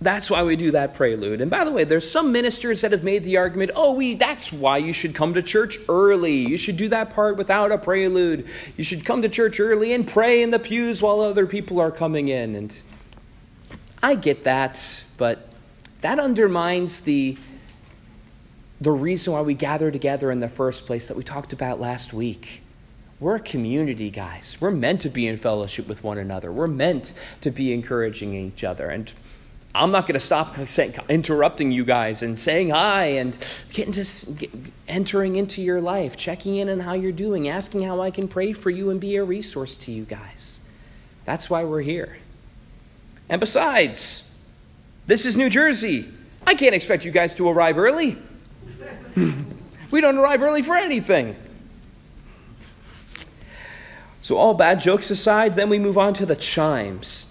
that's 0.00 0.30
why 0.30 0.42
we 0.42 0.56
do 0.56 0.70
that 0.72 0.94
prelude. 0.94 1.40
And 1.40 1.50
by 1.50 1.64
the 1.64 1.70
way, 1.70 1.84
there's 1.84 2.08
some 2.08 2.32
ministers 2.32 2.82
that 2.82 2.92
have 2.92 3.02
made 3.02 3.24
the 3.24 3.36
argument, 3.36 3.72
oh, 3.74 3.94
we 3.94 4.14
that's 4.14 4.52
why 4.52 4.78
you 4.78 4.92
should 4.92 5.14
come 5.14 5.34
to 5.34 5.42
church 5.42 5.78
early. 5.88 6.34
You 6.34 6.56
should 6.56 6.76
do 6.76 6.88
that 6.88 7.14
part 7.14 7.36
without 7.36 7.72
a 7.72 7.78
prelude. 7.78 8.46
You 8.76 8.84
should 8.84 9.04
come 9.04 9.22
to 9.22 9.28
church 9.28 9.60
early 9.60 9.92
and 9.92 10.06
pray 10.06 10.42
in 10.42 10.50
the 10.50 10.58
pews 10.58 11.00
while 11.00 11.20
other 11.20 11.46
people 11.46 11.80
are 11.80 11.90
coming 11.90 12.28
in. 12.28 12.54
And 12.54 12.82
I 14.02 14.14
get 14.14 14.44
that, 14.44 15.04
but 15.16 15.48
that 16.02 16.18
undermines 16.18 17.00
the 17.00 17.38
the 18.80 18.92
reason 18.92 19.32
why 19.32 19.40
we 19.40 19.54
gather 19.54 19.90
together 19.90 20.30
in 20.30 20.40
the 20.40 20.48
first 20.48 20.84
place 20.84 21.06
that 21.06 21.16
we 21.16 21.22
talked 21.22 21.54
about 21.54 21.80
last 21.80 22.12
week. 22.12 22.63
We're 23.20 23.36
a 23.36 23.40
community, 23.40 24.10
guys. 24.10 24.56
We're 24.60 24.70
meant 24.70 25.02
to 25.02 25.08
be 25.08 25.26
in 25.26 25.36
fellowship 25.36 25.86
with 25.86 26.02
one 26.02 26.18
another. 26.18 26.50
We're 26.50 26.66
meant 26.66 27.12
to 27.42 27.50
be 27.50 27.72
encouraging 27.72 28.34
each 28.34 28.64
other. 28.64 28.88
And 28.88 29.10
I'm 29.74 29.90
not 29.90 30.06
going 30.06 30.14
to 30.14 30.20
stop 30.20 30.56
interrupting 31.08 31.72
you 31.72 31.84
guys 31.84 32.22
and 32.22 32.38
saying 32.38 32.70
hi 32.70 33.04
and 33.04 33.36
getting 33.72 33.92
to 33.92 34.48
entering 34.86 35.36
into 35.36 35.62
your 35.62 35.80
life, 35.80 36.16
checking 36.16 36.56
in 36.56 36.68
on 36.68 36.80
how 36.80 36.92
you're 36.92 37.12
doing, 37.12 37.48
asking 37.48 37.82
how 37.82 38.00
I 38.00 38.10
can 38.10 38.28
pray 38.28 38.52
for 38.52 38.70
you 38.70 38.90
and 38.90 39.00
be 39.00 39.16
a 39.16 39.24
resource 39.24 39.76
to 39.78 39.92
you 39.92 40.04
guys. 40.04 40.60
That's 41.24 41.48
why 41.48 41.64
we're 41.64 41.82
here. 41.82 42.18
And 43.28 43.40
besides, 43.40 44.28
this 45.06 45.24
is 45.24 45.34
New 45.34 45.50
Jersey. 45.50 46.08
I 46.46 46.54
can't 46.54 46.74
expect 46.74 47.04
you 47.04 47.10
guys 47.10 47.34
to 47.36 47.48
arrive 47.48 47.78
early. 47.78 48.16
we 49.90 50.00
don't 50.00 50.18
arrive 50.18 50.42
early 50.42 50.62
for 50.62 50.76
anything. 50.76 51.36
So, 54.24 54.38
all 54.38 54.54
bad 54.54 54.80
jokes 54.80 55.10
aside, 55.10 55.54
then 55.54 55.68
we 55.68 55.78
move 55.78 55.98
on 55.98 56.14
to 56.14 56.24
the 56.24 56.34
chimes. 56.34 57.30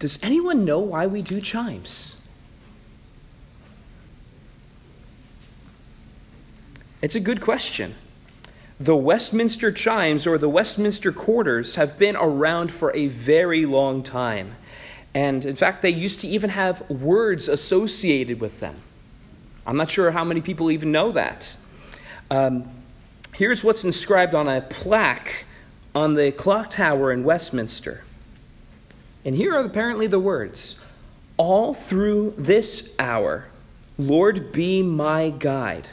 Does 0.00 0.18
anyone 0.24 0.64
know 0.64 0.80
why 0.80 1.06
we 1.06 1.22
do 1.22 1.40
chimes? 1.40 2.16
It's 7.00 7.14
a 7.14 7.20
good 7.20 7.40
question. 7.40 7.94
The 8.80 8.96
Westminster 8.96 9.70
chimes 9.70 10.26
or 10.26 10.36
the 10.36 10.48
Westminster 10.48 11.12
quarters 11.12 11.76
have 11.76 11.96
been 11.96 12.16
around 12.16 12.72
for 12.72 12.92
a 12.96 13.06
very 13.06 13.66
long 13.66 14.02
time. 14.02 14.56
And 15.14 15.44
in 15.44 15.54
fact, 15.54 15.82
they 15.82 15.90
used 15.90 16.18
to 16.22 16.26
even 16.26 16.50
have 16.50 16.90
words 16.90 17.46
associated 17.46 18.40
with 18.40 18.58
them. 18.58 18.74
I'm 19.64 19.76
not 19.76 19.90
sure 19.90 20.10
how 20.10 20.24
many 20.24 20.40
people 20.40 20.72
even 20.72 20.90
know 20.90 21.12
that. 21.12 21.56
Um, 22.32 22.79
here's 23.40 23.64
what's 23.64 23.84
inscribed 23.84 24.34
on 24.34 24.46
a 24.46 24.60
plaque 24.60 25.46
on 25.94 26.12
the 26.12 26.30
clock 26.30 26.68
tower 26.68 27.10
in 27.10 27.24
Westminster. 27.24 28.04
And 29.24 29.34
here 29.34 29.54
are 29.54 29.64
apparently 29.64 30.06
the 30.06 30.18
words 30.18 30.78
All 31.38 31.72
through 31.72 32.34
this 32.36 32.94
hour, 32.98 33.46
Lord, 33.96 34.52
be 34.52 34.82
my 34.82 35.30
guide, 35.30 35.88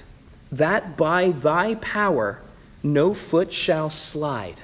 that 0.51 0.98
by 0.98 1.32
thy 1.32 1.75
power 1.75 2.42
no 2.84 3.13
foot 3.13 3.54
shall 3.54 3.89
slide. 3.89 4.60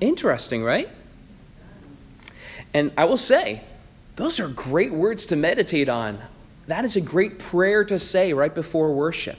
Interesting, 0.00 0.64
right? 0.64 0.88
And 2.74 2.90
I 2.98 3.04
will 3.04 3.16
say, 3.16 3.62
those 4.16 4.40
are 4.40 4.48
great 4.48 4.92
words 4.92 5.26
to 5.26 5.36
meditate 5.36 5.88
on. 5.88 6.18
That 6.66 6.84
is 6.84 6.96
a 6.96 7.00
great 7.00 7.38
prayer 7.38 7.84
to 7.84 8.00
say 8.00 8.32
right 8.32 8.52
before 8.52 8.92
worship. 8.92 9.38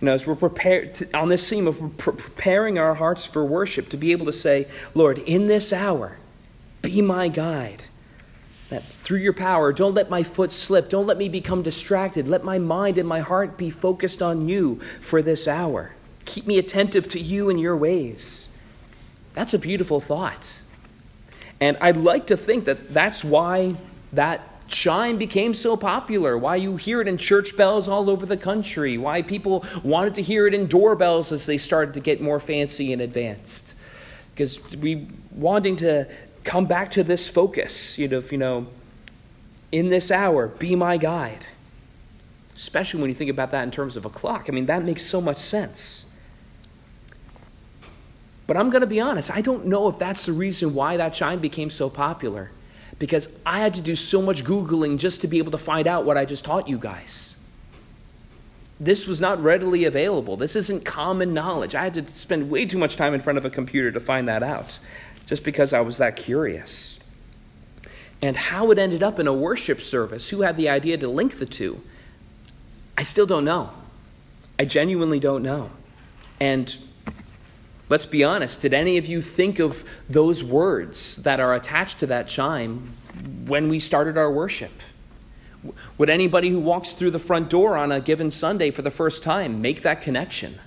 You 0.00 0.06
know, 0.06 0.12
as 0.12 0.26
we're 0.26 0.34
prepared 0.34 0.94
to, 0.96 1.16
on 1.16 1.28
this 1.28 1.48
theme 1.48 1.66
of 1.66 1.96
pre- 1.96 2.14
preparing 2.14 2.78
our 2.78 2.94
hearts 2.94 3.24
for 3.24 3.44
worship, 3.44 3.88
to 3.90 3.96
be 3.96 4.12
able 4.12 4.26
to 4.26 4.32
say, 4.32 4.68
Lord, 4.94 5.18
in 5.18 5.46
this 5.46 5.72
hour, 5.72 6.18
be 6.82 7.00
my 7.00 7.28
guide. 7.28 7.84
That 8.68 8.82
through 8.82 9.18
your 9.18 9.32
power, 9.32 9.72
don't 9.72 9.94
let 9.94 10.10
my 10.10 10.22
foot 10.22 10.52
slip. 10.52 10.88
Don't 10.88 11.06
let 11.06 11.18
me 11.18 11.28
become 11.28 11.62
distracted. 11.62 12.28
Let 12.28 12.42
my 12.42 12.58
mind 12.58 12.98
and 12.98 13.08
my 13.08 13.20
heart 13.20 13.56
be 13.56 13.70
focused 13.70 14.20
on 14.20 14.48
you 14.48 14.80
for 15.00 15.22
this 15.22 15.46
hour. 15.46 15.92
Keep 16.24 16.46
me 16.46 16.58
attentive 16.58 17.08
to 17.10 17.20
you 17.20 17.48
and 17.48 17.60
your 17.60 17.76
ways. 17.76 18.50
That's 19.34 19.54
a 19.54 19.58
beautiful 19.58 20.00
thought. 20.00 20.62
And 21.60 21.76
I'd 21.80 21.96
like 21.96 22.26
to 22.26 22.36
think 22.36 22.64
that 22.64 22.92
that's 22.92 23.24
why 23.24 23.76
that 24.12 24.42
chime 24.68 25.16
became 25.16 25.54
so 25.54 25.76
popular, 25.76 26.36
why 26.36 26.56
you 26.56 26.76
hear 26.76 27.00
it 27.00 27.08
in 27.08 27.16
church 27.16 27.56
bells 27.56 27.88
all 27.88 28.10
over 28.10 28.26
the 28.26 28.36
country, 28.36 28.98
why 28.98 29.22
people 29.22 29.64
wanted 29.82 30.14
to 30.14 30.22
hear 30.22 30.46
it 30.46 30.54
in 30.54 30.66
doorbells 30.66 31.32
as 31.32 31.46
they 31.46 31.58
started 31.58 31.94
to 31.94 32.00
get 32.00 32.20
more 32.20 32.40
fancy 32.40 32.92
and 32.92 33.02
advanced. 33.02 33.74
Because 34.34 34.76
we 34.76 35.08
wanting 35.32 35.76
to 35.76 36.06
come 36.44 36.66
back 36.66 36.90
to 36.92 37.02
this 37.02 37.28
focus, 37.28 37.98
you 37.98 38.08
know, 38.08 38.22
you 38.30 38.38
know, 38.38 38.66
in 39.72 39.88
this 39.88 40.10
hour, 40.10 40.48
be 40.48 40.76
my 40.76 40.96
guide. 40.96 41.46
Especially 42.54 43.00
when 43.00 43.10
you 43.10 43.14
think 43.14 43.30
about 43.30 43.50
that 43.50 43.64
in 43.64 43.70
terms 43.70 43.96
of 43.96 44.04
a 44.04 44.10
clock. 44.10 44.46
I 44.48 44.52
mean, 44.52 44.66
that 44.66 44.84
makes 44.84 45.02
so 45.02 45.20
much 45.20 45.38
sense. 45.38 46.10
But 48.46 48.56
I'm 48.56 48.70
going 48.70 48.80
to 48.80 48.86
be 48.86 49.00
honest, 49.00 49.34
I 49.34 49.40
don't 49.40 49.66
know 49.66 49.88
if 49.88 49.98
that's 49.98 50.24
the 50.24 50.32
reason 50.32 50.72
why 50.72 50.96
that 50.96 51.12
chime 51.12 51.40
became 51.40 51.68
so 51.68 51.90
popular 51.90 52.50
because 52.98 53.28
I 53.44 53.58
had 53.60 53.74
to 53.74 53.82
do 53.82 53.94
so 53.94 54.22
much 54.22 54.44
Googling 54.44 54.98
just 54.98 55.20
to 55.20 55.28
be 55.28 55.38
able 55.38 55.52
to 55.52 55.58
find 55.58 55.86
out 55.86 56.04
what 56.04 56.16
I 56.16 56.24
just 56.24 56.44
taught 56.44 56.68
you 56.68 56.78
guys. 56.78 57.36
This 58.78 59.06
was 59.06 59.20
not 59.20 59.42
readily 59.42 59.84
available. 59.84 60.36
This 60.36 60.56
isn't 60.56 60.84
common 60.84 61.32
knowledge. 61.32 61.74
I 61.74 61.84
had 61.84 61.94
to 61.94 62.06
spend 62.08 62.50
way 62.50 62.66
too 62.66 62.78
much 62.78 62.96
time 62.96 63.14
in 63.14 63.20
front 63.20 63.38
of 63.38 63.44
a 63.44 63.50
computer 63.50 63.90
to 63.90 64.00
find 64.00 64.28
that 64.28 64.42
out 64.42 64.78
just 65.26 65.44
because 65.44 65.72
I 65.72 65.80
was 65.80 65.98
that 65.98 66.16
curious. 66.16 67.00
And 68.22 68.36
how 68.36 68.70
it 68.70 68.78
ended 68.78 69.02
up 69.02 69.18
in 69.18 69.26
a 69.26 69.32
worship 69.32 69.82
service, 69.82 70.30
who 70.30 70.42
had 70.42 70.56
the 70.56 70.68
idea 70.68 70.96
to 70.98 71.08
link 71.08 71.38
the 71.38 71.46
two, 71.46 71.82
I 72.96 73.02
still 73.02 73.26
don't 73.26 73.44
know. 73.44 73.70
I 74.58 74.64
genuinely 74.64 75.20
don't 75.20 75.42
know. 75.42 75.70
And 76.40 76.76
Let's 77.88 78.06
be 78.06 78.24
honest. 78.24 78.62
Did 78.62 78.74
any 78.74 78.98
of 78.98 79.06
you 79.06 79.22
think 79.22 79.58
of 79.58 79.84
those 80.08 80.42
words 80.42 81.16
that 81.16 81.38
are 81.38 81.54
attached 81.54 82.00
to 82.00 82.06
that 82.06 82.28
chime 82.28 82.92
when 83.46 83.68
we 83.68 83.78
started 83.78 84.18
our 84.18 84.30
worship? 84.30 84.72
Would 85.98 86.10
anybody 86.10 86.50
who 86.50 86.60
walks 86.60 86.92
through 86.92 87.12
the 87.12 87.18
front 87.18 87.48
door 87.48 87.76
on 87.76 87.92
a 87.92 88.00
given 88.00 88.30
Sunday 88.30 88.70
for 88.70 88.82
the 88.82 88.90
first 88.90 89.22
time 89.22 89.60
make 89.60 89.82
that 89.82 90.00
connection? 90.02 90.58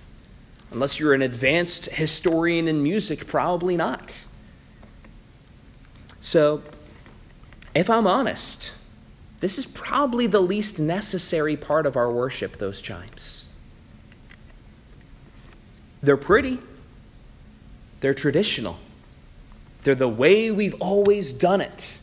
Unless 0.72 1.00
you're 1.00 1.14
an 1.14 1.22
advanced 1.22 1.86
historian 1.86 2.68
in 2.68 2.84
music, 2.84 3.28
probably 3.28 3.76
not. 3.76 4.28
So, 6.22 6.62
if 7.74 7.90
I'm 7.90 8.06
honest, 8.08 8.74
this 9.40 9.58
is 9.58 9.66
probably 9.66 10.28
the 10.28 10.42
least 10.42 10.80
necessary 10.80 11.56
part 11.56 11.86
of 11.86 11.96
our 11.96 12.12
worship, 12.12 12.58
those 12.58 12.82
chimes. 12.82 13.48
They're 16.02 16.18
pretty, 16.18 16.60
they're 18.00 18.14
traditional, 18.14 18.78
they're 19.84 19.96
the 19.96 20.08
way 20.08 20.52
we've 20.52 20.76
always 20.82 21.32
done 21.32 21.62
it. 21.62 22.02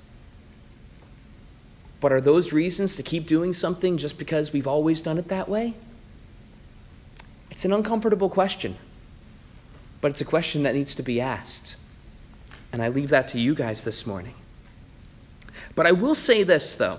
But 2.00 2.12
are 2.12 2.20
those 2.20 2.52
reasons 2.52 2.96
to 2.96 3.02
keep 3.02 3.26
doing 3.26 3.52
something 3.52 3.96
just 3.96 4.18
because 4.18 4.52
we've 4.52 4.66
always 4.66 5.00
done 5.00 5.18
it 5.18 5.28
that 5.28 5.48
way? 5.48 5.74
It's 7.50 7.64
an 7.64 7.72
uncomfortable 7.72 8.28
question, 8.28 8.76
but 10.00 10.10
it's 10.10 10.20
a 10.20 10.26
question 10.26 10.62
that 10.64 10.74
needs 10.74 10.94
to 10.96 11.02
be 11.02 11.20
asked. 11.20 11.76
And 12.70 12.82
I 12.82 12.88
leave 12.88 13.08
that 13.08 13.28
to 13.28 13.40
you 13.40 13.54
guys 13.54 13.84
this 13.84 14.06
morning. 14.06 14.34
But 15.74 15.86
I 15.86 15.92
will 15.92 16.14
say 16.14 16.42
this, 16.42 16.74
though. 16.74 16.98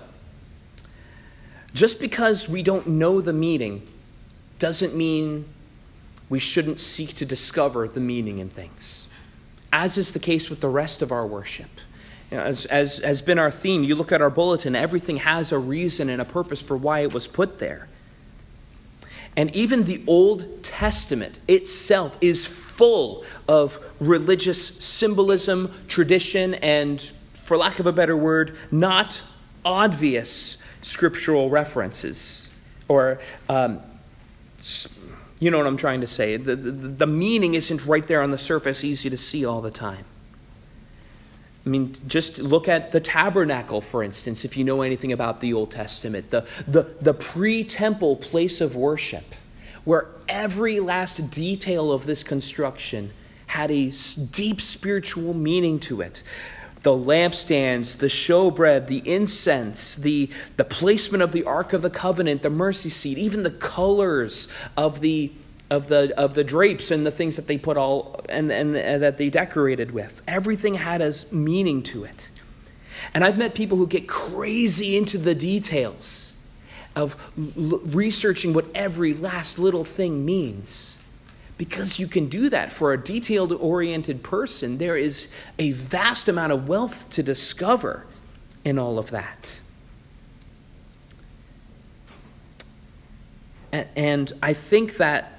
Just 1.74 2.00
because 2.00 2.48
we 2.48 2.62
don't 2.62 2.86
know 2.86 3.20
the 3.20 3.32
meaning 3.32 3.86
doesn't 4.58 4.94
mean 4.96 5.44
we 6.28 6.38
shouldn't 6.38 6.80
seek 6.80 7.14
to 7.14 7.26
discover 7.26 7.88
the 7.88 8.00
meaning 8.00 8.38
in 8.38 8.48
things, 8.48 9.08
as 9.72 9.96
is 9.96 10.12
the 10.12 10.18
case 10.18 10.50
with 10.50 10.60
the 10.60 10.68
rest 10.68 11.02
of 11.02 11.12
our 11.12 11.26
worship. 11.26 11.70
As, 12.30 12.66
as 12.66 12.98
has 12.98 13.22
been 13.22 13.38
our 13.38 13.50
theme, 13.50 13.84
you 13.84 13.94
look 13.94 14.12
at 14.12 14.20
our 14.20 14.28
bulletin, 14.30 14.76
everything 14.76 15.16
has 15.18 15.50
a 15.50 15.58
reason 15.58 16.10
and 16.10 16.20
a 16.20 16.26
purpose 16.26 16.60
for 16.60 16.76
why 16.76 17.00
it 17.00 17.14
was 17.14 17.26
put 17.26 17.58
there. 17.58 17.88
And 19.34 19.54
even 19.54 19.84
the 19.84 20.02
Old 20.06 20.62
Testament 20.62 21.38
itself 21.48 22.18
is 22.20 22.46
full 22.46 23.24
of 23.46 23.78
religious 24.00 24.66
symbolism, 24.84 25.72
tradition, 25.86 26.54
and, 26.54 27.00
for 27.44 27.56
lack 27.56 27.78
of 27.78 27.86
a 27.86 27.92
better 27.92 28.16
word, 28.16 28.56
not 28.70 29.22
obvious 29.64 30.58
scriptural 30.82 31.50
references. 31.50 32.50
Or, 32.88 33.20
um, 33.48 33.80
you 35.40 35.50
know 35.50 35.58
what 35.58 35.66
I'm 35.66 35.76
trying 35.76 36.00
to 36.00 36.06
say. 36.06 36.36
The, 36.36 36.56
the, 36.56 36.70
the 36.70 37.06
meaning 37.06 37.54
isn't 37.54 37.86
right 37.86 38.06
there 38.06 38.22
on 38.22 38.30
the 38.30 38.38
surface, 38.38 38.84
easy 38.84 39.08
to 39.10 39.16
see 39.16 39.44
all 39.44 39.60
the 39.60 39.70
time. 39.70 40.04
I 41.64 41.70
mean, 41.70 41.94
just 42.06 42.38
look 42.38 42.66
at 42.66 42.92
the 42.92 43.00
tabernacle, 43.00 43.80
for 43.80 44.02
instance, 44.02 44.44
if 44.44 44.56
you 44.56 44.64
know 44.64 44.82
anything 44.82 45.12
about 45.12 45.40
the 45.40 45.52
Old 45.52 45.70
Testament, 45.70 46.30
the, 46.30 46.46
the, 46.66 46.84
the 47.00 47.12
pre 47.12 47.62
temple 47.62 48.16
place 48.16 48.60
of 48.60 48.74
worship, 48.74 49.34
where 49.84 50.06
every 50.28 50.80
last 50.80 51.30
detail 51.30 51.92
of 51.92 52.06
this 52.06 52.22
construction 52.22 53.12
had 53.48 53.70
a 53.70 53.90
deep 54.30 54.60
spiritual 54.60 55.34
meaning 55.34 55.78
to 55.80 56.00
it. 56.00 56.22
The 56.82 56.90
lampstands, 56.90 57.98
the 57.98 58.06
showbread, 58.06 58.86
the 58.86 59.02
incense, 59.04 59.96
the, 59.96 60.30
the 60.56 60.64
placement 60.64 61.22
of 61.22 61.32
the 61.32 61.44
Ark 61.44 61.72
of 61.72 61.82
the 61.82 61.90
Covenant, 61.90 62.42
the 62.42 62.50
mercy 62.50 62.88
seat, 62.88 63.18
even 63.18 63.42
the 63.42 63.50
colors 63.50 64.48
of 64.76 65.00
the 65.00 65.32
of 65.70 65.88
the 65.88 66.18
of 66.18 66.34
the 66.34 66.44
drapes 66.44 66.90
and 66.90 67.04
the 67.04 67.10
things 67.10 67.36
that 67.36 67.46
they 67.46 67.58
put 67.58 67.76
all 67.76 68.20
and, 68.28 68.50
and, 68.50 68.74
and 68.74 69.02
that 69.02 69.18
they 69.18 69.28
decorated 69.28 69.90
with. 69.90 70.22
Everything 70.26 70.74
had 70.74 71.02
a 71.02 71.12
meaning 71.30 71.82
to 71.82 72.04
it. 72.04 72.30
And 73.14 73.24
I've 73.24 73.38
met 73.38 73.54
people 73.54 73.76
who 73.76 73.86
get 73.86 74.08
crazy 74.08 74.96
into 74.96 75.18
the 75.18 75.34
details 75.34 76.34
of 76.96 77.16
l- 77.36 77.80
researching 77.84 78.52
what 78.52 78.66
every 78.74 79.14
last 79.14 79.58
little 79.58 79.84
thing 79.84 80.24
means. 80.24 80.98
Because 81.58 81.98
you 81.98 82.06
can 82.06 82.28
do 82.28 82.48
that 82.48 82.70
for 82.70 82.92
a 82.92 82.96
detailed 82.96 83.52
oriented 83.52 84.22
person, 84.22 84.78
there 84.78 84.96
is 84.96 85.28
a 85.58 85.72
vast 85.72 86.28
amount 86.28 86.52
of 86.52 86.68
wealth 86.68 87.10
to 87.10 87.22
discover 87.22 88.06
in 88.64 88.78
all 88.78 88.98
of 88.98 89.10
that. 89.10 89.60
And, 93.72 94.32
I 94.42 94.54
think 94.54 94.96
that 94.96 95.32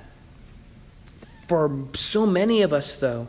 for 1.47 1.85
so 1.95 2.27
many 2.27 2.61
of 2.61 2.71
us, 2.73 2.95
though, 2.95 3.27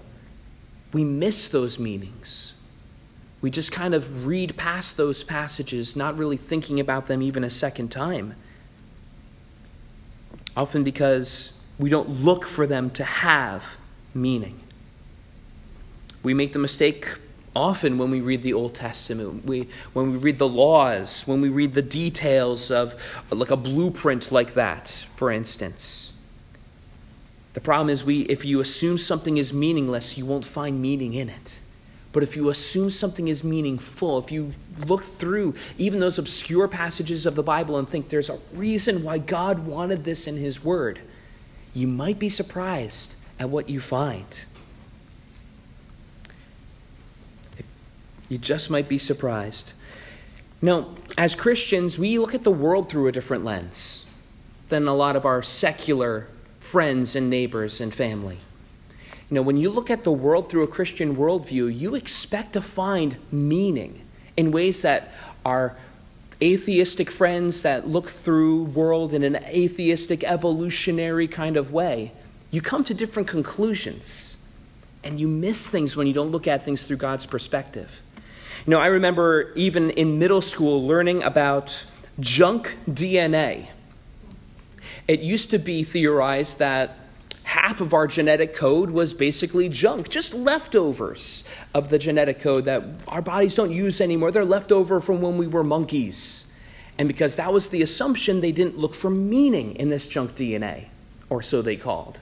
we 0.92 1.04
miss 1.04 1.48
those 1.48 1.78
meanings. 1.78 2.54
We 3.40 3.50
just 3.50 3.72
kind 3.72 3.94
of 3.94 4.26
read 4.26 4.56
past 4.56 4.98
those 4.98 5.22
passages, 5.22 5.96
not 5.96 6.18
really 6.18 6.36
thinking 6.36 6.78
about 6.80 7.06
them 7.06 7.22
even 7.22 7.44
a 7.44 7.50
second 7.50 7.90
time. 7.90 8.34
Often 10.54 10.84
because 10.84 11.52
we 11.80 11.88
don't 11.88 12.22
look 12.22 12.46
for 12.46 12.66
them 12.66 12.90
to 12.90 13.04
have 13.04 13.78
meaning. 14.12 14.60
We 16.22 16.34
make 16.34 16.52
the 16.52 16.58
mistake 16.58 17.08
often 17.56 17.96
when 17.96 18.10
we 18.10 18.20
read 18.20 18.42
the 18.42 18.52
Old 18.52 18.74
Testament, 18.74 19.46
we, 19.46 19.66
when 19.94 20.12
we 20.12 20.18
read 20.18 20.38
the 20.38 20.48
laws, 20.48 21.22
when 21.26 21.40
we 21.40 21.48
read 21.48 21.72
the 21.74 21.82
details 21.82 22.70
of 22.70 22.94
like 23.30 23.50
a 23.50 23.56
blueprint 23.56 24.30
like 24.30 24.54
that, 24.54 25.04
for 25.16 25.30
instance. 25.30 26.12
The 27.54 27.60
problem 27.60 27.88
is 27.88 28.04
we 28.04 28.20
if 28.22 28.44
you 28.44 28.60
assume 28.60 28.98
something 28.98 29.38
is 29.38 29.52
meaningless, 29.52 30.18
you 30.18 30.26
won't 30.26 30.44
find 30.44 30.80
meaning 30.80 31.14
in 31.14 31.30
it. 31.30 31.60
But 32.12 32.22
if 32.22 32.36
you 32.36 32.50
assume 32.50 32.90
something 32.90 33.28
is 33.28 33.42
meaningful, 33.42 34.18
if 34.18 34.30
you 34.30 34.52
look 34.84 35.04
through 35.04 35.54
even 35.78 36.00
those 36.00 36.18
obscure 36.18 36.68
passages 36.68 37.24
of 37.24 37.36
the 37.36 37.42
Bible 37.42 37.78
and 37.78 37.88
think 37.88 38.08
there's 38.08 38.30
a 38.30 38.38
reason 38.52 39.02
why 39.02 39.18
God 39.18 39.60
wanted 39.60 40.04
this 40.04 40.26
in 40.26 40.36
His 40.36 40.62
Word, 40.62 41.00
you 41.72 41.86
might 41.86 42.18
be 42.18 42.28
surprised 42.28 43.16
at 43.38 43.48
what 43.48 43.68
you 43.68 43.80
find. 43.80 44.44
You 48.28 48.38
just 48.38 48.70
might 48.70 48.88
be 48.88 48.98
surprised. 48.98 49.72
Now, 50.62 50.94
as 51.18 51.34
Christians, 51.34 51.98
we 51.98 52.18
look 52.18 52.34
at 52.34 52.44
the 52.44 52.50
world 52.50 52.88
through 52.88 53.08
a 53.08 53.12
different 53.12 53.44
lens 53.44 54.06
than 54.68 54.86
a 54.86 54.94
lot 54.94 55.16
of 55.16 55.24
our 55.24 55.42
secular 55.42 56.28
friends 56.60 57.16
and 57.16 57.28
neighbors 57.28 57.80
and 57.80 57.92
family. 57.92 58.38
You 59.28 59.36
know, 59.36 59.42
when 59.42 59.56
you 59.56 59.70
look 59.70 59.90
at 59.90 60.04
the 60.04 60.12
world 60.12 60.48
through 60.48 60.62
a 60.62 60.68
Christian 60.68 61.16
worldview, 61.16 61.76
you 61.76 61.94
expect 61.94 62.52
to 62.52 62.60
find 62.60 63.16
meaning 63.32 64.02
in 64.36 64.52
ways 64.52 64.82
that 64.82 65.12
our 65.44 65.76
atheistic 66.42 67.10
friends 67.10 67.62
that 67.62 67.88
look 67.88 68.08
through 68.08 68.64
world 68.64 69.12
in 69.12 69.22
an 69.22 69.36
atheistic 69.44 70.24
evolutionary 70.24 71.28
kind 71.28 71.56
of 71.56 71.72
way, 71.72 72.12
you 72.50 72.60
come 72.60 72.82
to 72.84 72.94
different 72.94 73.28
conclusions 73.28 74.38
and 75.04 75.20
you 75.20 75.28
miss 75.28 75.70
things 75.70 75.96
when 75.96 76.06
you 76.06 76.12
don't 76.12 76.30
look 76.30 76.46
at 76.46 76.64
things 76.64 76.84
through 76.84 76.96
God's 76.96 77.26
perspective. 77.26 78.02
You 78.66 78.72
know, 78.72 78.78
I 78.78 78.86
remember 78.86 79.52
even 79.54 79.90
in 79.90 80.18
middle 80.18 80.40
school 80.42 80.86
learning 80.86 81.22
about 81.22 81.86
junk 82.18 82.76
DNA. 82.88 83.68
It 85.08 85.20
used 85.20 85.50
to 85.50 85.58
be 85.58 85.82
theorized 85.82 86.58
that 86.58 86.96
half 87.50 87.80
of 87.80 87.92
our 87.92 88.06
genetic 88.06 88.54
code 88.54 88.92
was 88.92 89.12
basically 89.12 89.68
junk, 89.68 90.08
just 90.08 90.32
leftovers 90.32 91.42
of 91.74 91.88
the 91.88 91.98
genetic 91.98 92.38
code 92.38 92.64
that 92.64 92.80
our 93.08 93.20
bodies 93.20 93.56
don't 93.56 93.72
use 93.72 94.00
anymore. 94.00 94.30
They're 94.30 94.44
left 94.44 94.70
over 94.70 95.00
from 95.00 95.20
when 95.20 95.36
we 95.36 95.48
were 95.48 95.64
monkeys. 95.64 96.46
And 96.96 97.08
because 97.08 97.34
that 97.36 97.52
was 97.52 97.70
the 97.70 97.82
assumption, 97.82 98.40
they 98.40 98.52
didn't 98.52 98.78
look 98.78 98.94
for 98.94 99.10
meaning 99.10 99.74
in 99.74 99.90
this 99.90 100.06
junk 100.06 100.36
DNA, 100.36 100.90
or 101.28 101.42
so 101.42 101.60
they 101.60 101.74
called. 101.74 102.20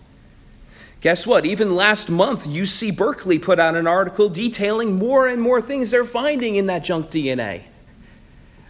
Guess 1.03 1.27
what? 1.27 1.45
Even 1.45 1.77
last 1.77 2.09
month, 2.09 2.47
UC 2.47 2.97
Berkeley 2.97 3.38
put 3.38 3.59
out 3.59 3.77
an 3.77 3.87
article 3.87 4.31
detailing 4.31 4.97
more 4.97 5.29
and 5.29 5.43
more 5.43 5.61
things 5.61 5.91
they're 5.91 6.05
finding 6.05 6.57
in 6.57 6.69
that 6.69 6.85
junk 6.85 7.11
DNA 7.11 7.64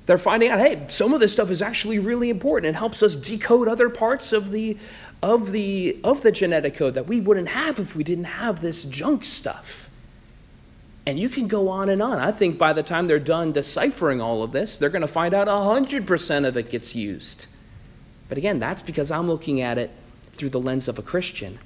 they're 0.09 0.17
finding 0.17 0.49
out, 0.49 0.59
hey, 0.59 0.87
some 0.89 1.13
of 1.13 1.21
this 1.21 1.35
stuff 1.35 1.51
is 1.51 1.61
actually 1.61 1.99
really 1.99 2.31
important. 2.31 2.75
It 2.75 2.79
helps 2.79 3.03
us 3.03 3.15
decode 3.15 3.69
other 3.69 3.91
parts 3.91 4.33
of 4.33 4.51
the 4.53 4.79
of 5.23 5.53
the 5.53 6.01
of 6.03 6.23
the 6.23 6.33
genetic 6.33 6.77
code 6.77 6.95
that 6.95 7.07
we 7.07 7.21
wouldn't 7.21 7.49
have 7.49 7.79
if 7.79 7.95
we 7.95 8.05
didn't 8.05 8.25
have 8.25 8.63
this 8.63 8.85
junk 8.85 9.23
stuff. 9.27 9.91
And 11.05 11.19
you 11.21 11.29
can 11.29 11.47
go 11.47 11.69
on 11.69 11.91
and 11.91 12.01
on. 12.01 12.19
I 12.19 12.33
think 12.33 12.57
by 12.57 12.73
the 12.73 12.83
time 12.83 13.07
they're 13.07 13.19
done 13.19 13.53
deciphering 13.53 14.23
all 14.23 14.43
of 14.43 14.51
this, 14.51 14.79
they're 14.79 14.89
going 14.89 15.03
to 15.03 15.07
find 15.07 15.35
out 15.35 15.47
100% 15.47 16.47
of 16.47 16.57
it 16.57 16.71
gets 16.71 16.97
used. 16.97 17.47
But 18.31 18.39
again, 18.39 18.59
that's 18.59 18.81
because 18.81 19.11
I'm 19.11 19.29
looking 19.29 19.61
at 19.61 19.77
it 19.77 19.91
through 20.33 20.51
the 20.51 20.61
lens 20.61 20.89
of 20.89 20.99
a 20.99 21.03
Christian, 21.03 21.59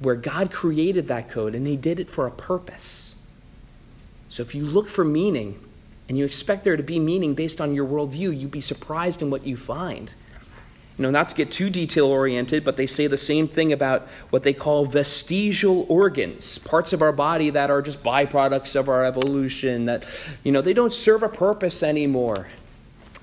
where 0.00 0.16
God 0.16 0.50
created 0.50 1.08
that 1.08 1.30
code 1.30 1.54
and 1.54 1.66
He 1.66 1.78
did 1.78 1.98
it 1.98 2.10
for 2.10 2.26
a 2.26 2.30
purpose. 2.30 3.16
So 4.28 4.42
if 4.42 4.54
you 4.54 4.66
look 4.66 4.88
for 4.88 5.04
meaning 5.04 5.58
and 6.08 6.18
you 6.18 6.24
expect 6.24 6.64
there 6.64 6.76
to 6.76 6.82
be 6.82 6.98
meaning 6.98 7.34
based 7.34 7.60
on 7.60 7.74
your 7.74 7.86
worldview, 7.86 8.38
you'd 8.38 8.50
be 8.50 8.60
surprised 8.60 9.22
in 9.22 9.30
what 9.30 9.46
you 9.46 9.56
find. 9.56 10.12
You 10.96 11.02
know, 11.02 11.10
not 11.10 11.30
to 11.30 11.34
get 11.34 11.50
too 11.50 11.70
detail 11.70 12.06
oriented, 12.06 12.62
but 12.62 12.76
they 12.76 12.86
say 12.86 13.08
the 13.08 13.16
same 13.16 13.48
thing 13.48 13.72
about 13.72 14.06
what 14.30 14.44
they 14.44 14.52
call 14.52 14.84
vestigial 14.84 15.86
organs, 15.88 16.58
parts 16.58 16.92
of 16.92 17.02
our 17.02 17.10
body 17.10 17.50
that 17.50 17.68
are 17.68 17.82
just 17.82 18.04
byproducts 18.04 18.76
of 18.76 18.88
our 18.88 19.04
evolution, 19.04 19.86
that, 19.86 20.06
you 20.44 20.52
know, 20.52 20.60
they 20.60 20.72
don't 20.72 20.92
serve 20.92 21.24
a 21.24 21.28
purpose 21.28 21.82
anymore. 21.82 22.46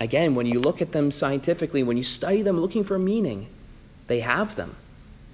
Again, 0.02 0.36
when 0.36 0.48
you 0.48 0.60
look 0.60 0.82
at 0.82 0.91
them 0.91 1.12
scientifically, 1.12 1.82
when 1.82 1.96
you 1.96 2.04
study 2.04 2.41
them 2.41 2.60
looking 2.60 2.84
for 2.84 3.00
meaning, 3.00 3.48
they 4.08 4.20
have 4.20 4.56
them. 4.56 4.76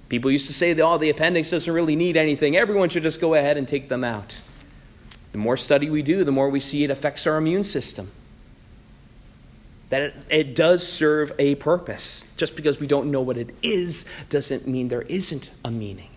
People 0.08 0.30
used 0.30 0.46
to 0.46 0.52
say, 0.52 0.78
oh, 0.80 0.98
the 0.98 1.10
appendix 1.10 1.50
doesn't 1.50 1.72
really 1.72 1.96
need 1.96 2.16
anything. 2.16 2.56
Everyone 2.56 2.88
should 2.88 3.02
just 3.02 3.20
go 3.20 3.34
ahead 3.34 3.56
and 3.56 3.66
take 3.66 3.88
them 3.88 4.04
out. 4.04 4.40
The 5.32 5.38
more 5.38 5.56
study 5.56 5.90
we 5.90 6.02
do, 6.02 6.24
the 6.24 6.32
more 6.32 6.48
we 6.48 6.60
see 6.60 6.84
it 6.84 6.90
affects 6.90 7.26
our 7.26 7.36
immune 7.36 7.64
system. 7.64 8.10
That 9.90 10.02
it, 10.02 10.14
it 10.30 10.54
does 10.54 10.86
serve 10.86 11.32
a 11.38 11.54
purpose. 11.56 12.24
Just 12.36 12.56
because 12.56 12.80
we 12.80 12.86
don't 12.86 13.10
know 13.10 13.22
what 13.22 13.36
it 13.36 13.54
is 13.62 14.04
doesn't 14.30 14.66
mean 14.66 14.88
there 14.88 15.02
isn't 15.02 15.50
a 15.64 15.70
meaning. 15.70 16.10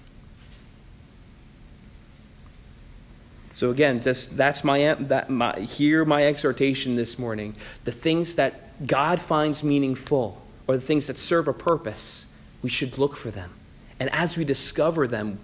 So 3.53 3.69
again, 3.69 4.01
just 4.01 4.35
that's 4.35 4.63
my 4.63 4.95
that 4.95 5.29
my 5.29 5.59
here 5.59 6.03
my 6.03 6.25
exhortation 6.25 6.95
this 6.95 7.19
morning. 7.19 7.55
The 7.83 7.91
things 7.91 8.35
that 8.35 8.87
God 8.87 9.21
finds 9.21 9.63
meaningful 9.63 10.41
or 10.67 10.75
the 10.75 10.81
things 10.81 11.07
that 11.07 11.19
serve 11.19 11.47
a 11.47 11.53
purpose, 11.53 12.33
we 12.63 12.69
should 12.69 12.97
look 12.97 13.15
for 13.15 13.29
them. 13.29 13.51
And 13.99 14.09
as 14.11 14.35
we 14.35 14.45
discover 14.45 15.05
them, 15.05 15.37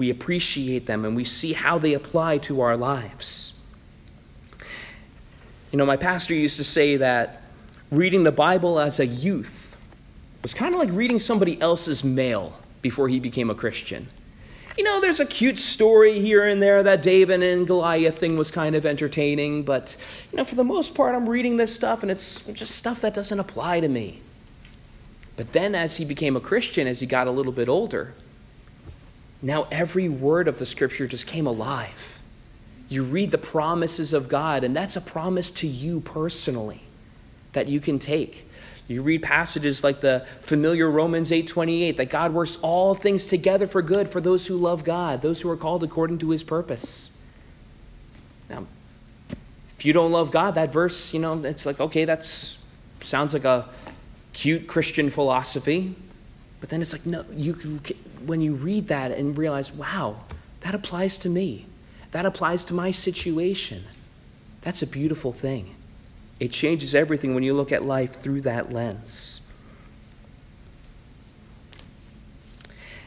we 0.00 0.08
appreciate 0.08 0.86
them, 0.86 1.04
and 1.04 1.14
we 1.14 1.24
see 1.24 1.52
how 1.52 1.78
they 1.78 1.92
apply 1.92 2.38
to 2.38 2.62
our 2.62 2.74
lives. 2.74 3.52
You 5.70 5.76
know, 5.76 5.84
my 5.84 5.98
pastor 5.98 6.32
used 6.32 6.56
to 6.56 6.64
say 6.64 6.96
that 6.96 7.42
reading 7.90 8.22
the 8.22 8.32
Bible 8.32 8.80
as 8.80 8.98
a 8.98 9.06
youth 9.06 9.76
was 10.42 10.54
kind 10.54 10.74
of 10.74 10.80
like 10.80 10.88
reading 10.92 11.18
somebody 11.18 11.60
else's 11.60 12.02
mail 12.02 12.58
before 12.80 13.10
he 13.10 13.20
became 13.20 13.50
a 13.50 13.54
Christian. 13.54 14.08
You 14.78 14.84
know, 14.84 15.02
there's 15.02 15.20
a 15.20 15.26
cute 15.26 15.58
story 15.58 16.18
here 16.18 16.46
and 16.46 16.62
there 16.62 16.82
that 16.82 17.02
David 17.02 17.42
and 17.42 17.66
Goliath 17.66 18.16
thing 18.16 18.38
was 18.38 18.50
kind 18.50 18.74
of 18.74 18.86
entertaining, 18.86 19.64
but, 19.64 19.98
you 20.32 20.38
know, 20.38 20.44
for 20.44 20.54
the 20.54 20.64
most 20.64 20.94
part, 20.94 21.14
I'm 21.14 21.28
reading 21.28 21.58
this 21.58 21.74
stuff 21.74 22.00
and 22.00 22.10
it's 22.10 22.40
just 22.54 22.74
stuff 22.74 23.02
that 23.02 23.12
doesn't 23.12 23.38
apply 23.38 23.80
to 23.80 23.88
me. 23.88 24.22
But 25.36 25.52
then 25.52 25.74
as 25.74 25.98
he 25.98 26.06
became 26.06 26.36
a 26.36 26.40
Christian, 26.40 26.86
as 26.86 27.00
he 27.00 27.06
got 27.06 27.26
a 27.26 27.30
little 27.30 27.52
bit 27.52 27.68
older, 27.68 28.14
now 29.42 29.66
every 29.70 30.08
word 30.08 30.48
of 30.48 30.58
the 30.58 30.66
scripture 30.66 31.06
just 31.06 31.26
came 31.26 31.46
alive. 31.46 32.20
You 32.88 33.04
read 33.04 33.30
the 33.30 33.38
promises 33.38 34.12
of 34.12 34.28
God, 34.28 34.64
and 34.64 34.74
that's 34.74 34.96
a 34.96 35.00
promise 35.00 35.50
to 35.52 35.66
you 35.66 36.00
personally 36.00 36.82
that 37.52 37.68
you 37.68 37.80
can 37.80 37.98
take. 37.98 38.48
You 38.88 39.02
read 39.02 39.22
passages 39.22 39.84
like 39.84 40.00
the 40.00 40.26
familiar 40.42 40.90
Romans 40.90 41.30
8:28 41.30 41.96
that 41.98 42.10
God 42.10 42.34
works 42.34 42.58
all 42.60 42.96
things 42.96 43.24
together 43.24 43.68
for 43.68 43.82
good 43.82 44.08
for 44.08 44.20
those 44.20 44.46
who 44.46 44.56
love 44.56 44.82
God, 44.82 45.22
those 45.22 45.40
who 45.40 45.48
are 45.48 45.56
called 45.56 45.84
according 45.84 46.18
to 46.18 46.30
his 46.30 46.42
purpose. 46.42 47.16
Now, 48.48 48.66
if 49.78 49.84
you 49.84 49.92
don't 49.92 50.10
love 50.10 50.32
God, 50.32 50.56
that 50.56 50.72
verse, 50.72 51.14
you 51.14 51.20
know, 51.20 51.40
it's 51.44 51.64
like 51.64 51.78
okay, 51.78 52.04
that's 52.04 52.58
sounds 52.98 53.32
like 53.32 53.44
a 53.44 53.68
cute 54.32 54.66
Christian 54.66 55.08
philosophy, 55.08 55.94
but 56.60 56.68
then 56.68 56.82
it's 56.82 56.92
like 56.92 57.06
no, 57.06 57.24
you 57.32 57.54
can 57.54 57.80
when 58.24 58.40
you 58.40 58.54
read 58.54 58.88
that 58.88 59.10
and 59.12 59.36
realize, 59.36 59.72
wow, 59.72 60.22
that 60.60 60.74
applies 60.74 61.18
to 61.18 61.28
me. 61.28 61.66
That 62.12 62.26
applies 62.26 62.64
to 62.64 62.74
my 62.74 62.90
situation. 62.90 63.84
That's 64.62 64.82
a 64.82 64.86
beautiful 64.86 65.32
thing. 65.32 65.74
It 66.38 66.52
changes 66.52 66.94
everything 66.94 67.34
when 67.34 67.42
you 67.42 67.54
look 67.54 67.72
at 67.72 67.84
life 67.84 68.12
through 68.12 68.42
that 68.42 68.72
lens. 68.72 69.40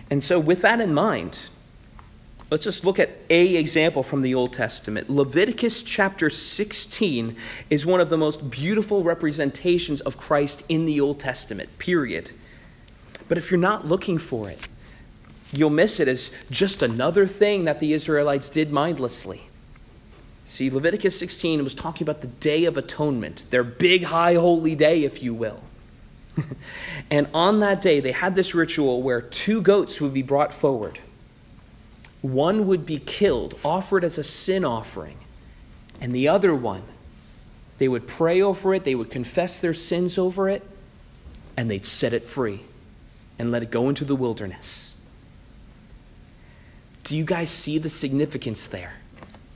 And 0.09 0.23
so, 0.23 0.39
with 0.39 0.61
that 0.61 0.79
in 0.79 0.93
mind, 0.93 1.49
let's 2.51 2.63
just 2.65 2.85
look 2.85 2.99
at 2.99 3.09
a 3.29 3.55
example 3.55 4.03
from 4.03 4.21
the 4.21 4.35
Old 4.35 4.53
Testament. 4.53 5.09
Leviticus 5.09 5.81
chapter 5.81 6.29
16 6.29 7.35
is 7.69 7.85
one 7.85 7.99
of 7.99 8.09
the 8.09 8.17
most 8.17 8.51
beautiful 8.51 9.03
representations 9.03 10.01
of 10.01 10.17
Christ 10.17 10.63
in 10.69 10.85
the 10.85 11.01
Old 11.01 11.19
Testament, 11.19 11.77
period. 11.79 12.31
But 13.27 13.37
if 13.37 13.51
you're 13.51 13.59
not 13.59 13.85
looking 13.85 14.17
for 14.17 14.49
it, 14.49 14.67
you'll 15.51 15.69
miss 15.69 15.99
it 15.99 16.07
as 16.07 16.31
just 16.49 16.81
another 16.81 17.27
thing 17.27 17.65
that 17.65 17.79
the 17.79 17.93
Israelites 17.93 18.49
did 18.49 18.71
mindlessly. 18.71 19.43
See, 20.45 20.69
Leviticus 20.69 21.17
16 21.17 21.63
was 21.63 21.73
talking 21.73 22.03
about 22.03 22.21
the 22.21 22.27
Day 22.27 22.65
of 22.65 22.75
Atonement, 22.75 23.45
their 23.49 23.63
big, 23.63 24.03
high, 24.03 24.33
holy 24.33 24.75
day, 24.75 25.03
if 25.03 25.23
you 25.23 25.33
will. 25.33 25.61
and 27.11 27.27
on 27.33 27.59
that 27.61 27.81
day, 27.81 27.99
they 27.99 28.11
had 28.11 28.35
this 28.35 28.53
ritual 28.53 29.01
where 29.01 29.21
two 29.21 29.61
goats 29.61 30.01
would 30.01 30.13
be 30.13 30.21
brought 30.21 30.53
forward. 30.53 30.99
One 32.21 32.67
would 32.67 32.85
be 32.85 32.99
killed, 32.99 33.57
offered 33.63 34.03
as 34.03 34.17
a 34.17 34.23
sin 34.23 34.65
offering, 34.65 35.17
and 36.01 36.13
the 36.13 36.27
other 36.27 36.53
one, 36.53 36.83
they 37.77 37.87
would 37.87 38.07
pray 38.07 38.41
over 38.41 38.73
it, 38.73 38.83
they 38.83 38.95
would 38.95 39.11
confess 39.11 39.59
their 39.59 39.73
sins 39.73 40.17
over 40.17 40.49
it, 40.49 40.63
and 41.55 41.69
they'd 41.69 41.85
set 41.85 42.13
it 42.13 42.23
free 42.23 42.61
and 43.39 43.51
let 43.51 43.63
it 43.63 43.71
go 43.71 43.89
into 43.89 44.05
the 44.05 44.15
wilderness. 44.15 45.01
Do 47.03 47.17
you 47.17 47.25
guys 47.25 47.49
see 47.49 47.77
the 47.77 47.89
significance 47.89 48.67
there? 48.67 48.93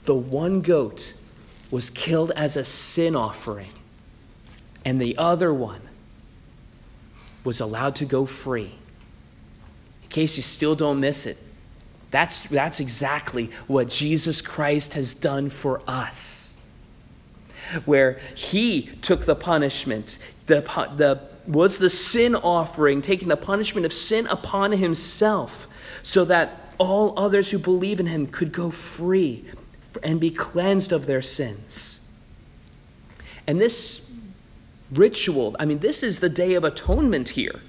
the 0.07 0.15
one 0.15 0.61
goat 0.61 1.13
was 1.69 1.89
killed 1.89 2.31
as 2.31 2.55
a 2.55 2.63
sin 2.63 3.15
offering, 3.15 3.67
and 4.85 4.99
the 5.01 5.17
other 5.17 5.53
one 5.53 5.81
was 7.43 7.59
allowed 7.59 7.95
to 7.97 8.05
go 8.05 8.25
free. 8.25 8.73
In 10.03 10.09
case 10.09 10.37
you 10.37 10.43
still 10.43 10.75
don't 10.75 11.01
miss 11.01 11.25
it, 11.25 11.37
that's, 12.09 12.39
that's 12.41 12.79
exactly 12.79 13.51
what 13.67 13.89
Jesus 13.89 14.41
Christ 14.41 14.93
has 14.93 15.13
done 15.13 15.49
for 15.49 15.81
us. 15.87 16.55
Where 17.83 18.19
he 18.33 18.83
took 19.01 19.25
the 19.25 19.35
punishment, 19.35 20.19
the, 20.45 20.61
the, 20.95 21.19
was 21.47 21.77
the 21.77 21.89
sin 21.89 22.35
offering, 22.35 23.01
taking 23.01 23.29
the 23.29 23.37
punishment 23.37 23.85
of 23.85 23.93
sin 23.93 24.27
upon 24.27 24.73
himself, 24.73 25.67
so 26.03 26.25
that 26.25 26.73
all 26.77 27.17
others 27.17 27.51
who 27.51 27.57
believe 27.57 27.99
in 27.99 28.07
him 28.07 28.27
could 28.27 28.51
go 28.51 28.69
free 28.69 29.45
and 30.03 30.19
be 30.19 30.29
cleansed 30.29 30.91
of 30.91 31.05
their 31.05 31.21
sins. 31.21 32.05
And 33.47 33.59
this 33.59 34.09
ritual, 34.91 35.55
I 35.59 35.65
mean, 35.65 35.79
this 35.79 36.03
is 36.03 36.19
the 36.19 36.29
Day 36.29 36.53
of 36.53 36.63
Atonement 36.63 37.29
here. 37.29 37.61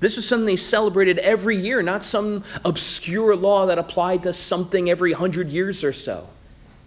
This 0.00 0.16
was 0.16 0.26
something 0.26 0.46
they 0.46 0.56
celebrated 0.56 1.18
every 1.18 1.56
year, 1.56 1.82
not 1.82 2.04
some 2.04 2.42
obscure 2.64 3.36
law 3.36 3.66
that 3.66 3.78
applied 3.78 4.22
to 4.24 4.32
something 4.32 4.88
every 4.90 5.12
hundred 5.12 5.50
years 5.50 5.84
or 5.84 5.92
so. 5.92 6.28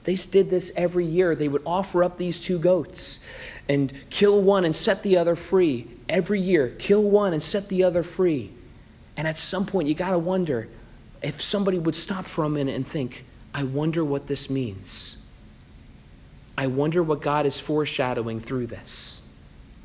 They 0.04 0.16
did 0.16 0.50
this 0.50 0.74
every 0.76 1.06
year. 1.06 1.36
They 1.36 1.48
would 1.48 1.62
offer 1.66 2.04
up 2.04 2.18
these 2.18 2.40
two 2.40 2.60
goats 2.60 3.24
and 3.70 3.94
kill 4.10 4.42
one 4.42 4.66
and 4.66 4.76
set 4.76 5.04
the 5.04 5.18
other 5.18 5.36
free. 5.36 5.88
Every 6.14 6.40
year, 6.40 6.70
kill 6.78 7.02
one 7.02 7.34
and 7.34 7.42
set 7.42 7.70
the 7.70 7.84
other 7.84 8.04
free. 8.04 8.52
And 9.18 9.28
at 9.28 9.40
some 9.40 9.66
point, 9.66 9.88
you 9.88 9.96
got 9.96 10.12
to 10.12 10.20
wonder 10.20 10.70
if 11.24 11.42
somebody 11.42 11.80
would 11.80 11.96
stop 11.96 12.26
for 12.26 12.44
a 12.44 12.50
minute 12.50 12.76
and 12.76 12.88
think, 12.88 13.26
I 13.52 13.64
wonder 13.64 14.06
what 14.06 14.28
this 14.28 14.48
means. 14.48 15.18
I 16.56 16.68
wonder 16.68 17.02
what 17.02 17.22
God 17.24 17.48
is 17.48 17.60
foreshadowing 17.60 18.40
through 18.40 18.68
this. 18.68 19.22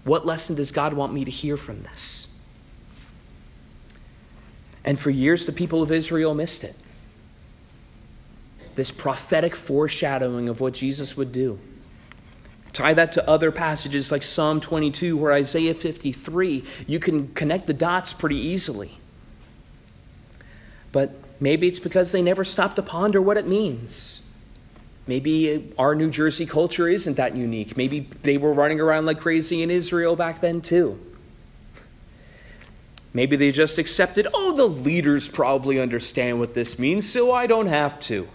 What 0.04 0.26
lesson 0.26 0.54
does 0.54 0.70
God 0.70 0.92
want 0.92 1.14
me 1.14 1.24
to 1.24 1.30
hear 1.30 1.56
from 1.56 1.82
this? 1.82 2.30
And 4.84 4.98
for 4.98 5.08
years, 5.08 5.46
the 5.46 5.52
people 5.52 5.82
of 5.82 5.90
Israel 5.90 6.34
missed 6.34 6.62
it. 6.62 6.76
This 8.74 8.90
prophetic 8.90 9.56
foreshadowing 9.56 10.50
of 10.50 10.60
what 10.60 10.74
Jesus 10.74 11.16
would 11.16 11.32
do. 11.32 11.58
Tie 12.78 12.94
that 12.94 13.12
to 13.12 13.28
other 13.28 13.50
passages 13.50 14.10
like 14.10 14.22
Psalm 14.22 14.60
22 14.60 15.22
or 15.22 15.32
Isaiah 15.32 15.74
53. 15.74 16.64
You 16.86 16.98
can 16.98 17.28
connect 17.34 17.66
the 17.66 17.74
dots 17.74 18.12
pretty 18.12 18.36
easily. 18.36 18.98
But 20.92 21.12
Maybe 21.40 21.68
it's 21.68 21.78
because 21.78 22.12
they 22.12 22.22
never 22.22 22.44
stopped 22.44 22.76
to 22.76 22.82
ponder 22.82 23.22
what 23.22 23.36
it 23.36 23.46
means. 23.46 24.22
Maybe 25.06 25.72
our 25.78 25.94
New 25.94 26.10
Jersey 26.10 26.46
culture 26.46 26.88
isn't 26.88 27.16
that 27.16 27.36
unique. 27.36 27.76
Maybe 27.76 28.00
they 28.22 28.36
were 28.36 28.52
running 28.52 28.80
around 28.80 29.06
like 29.06 29.20
crazy 29.20 29.62
in 29.62 29.70
Israel 29.70 30.16
back 30.16 30.40
then, 30.40 30.60
too. 30.60 31.00
Maybe 33.14 33.36
they 33.36 33.52
just 33.52 33.78
accepted, 33.78 34.26
oh, 34.34 34.54
the 34.54 34.68
leaders 34.68 35.28
probably 35.28 35.80
understand 35.80 36.38
what 36.40 36.54
this 36.54 36.78
means, 36.78 37.10
so 37.10 37.32
I 37.32 37.46
don't 37.46 37.66
have 37.66 37.98
to. 38.00 38.28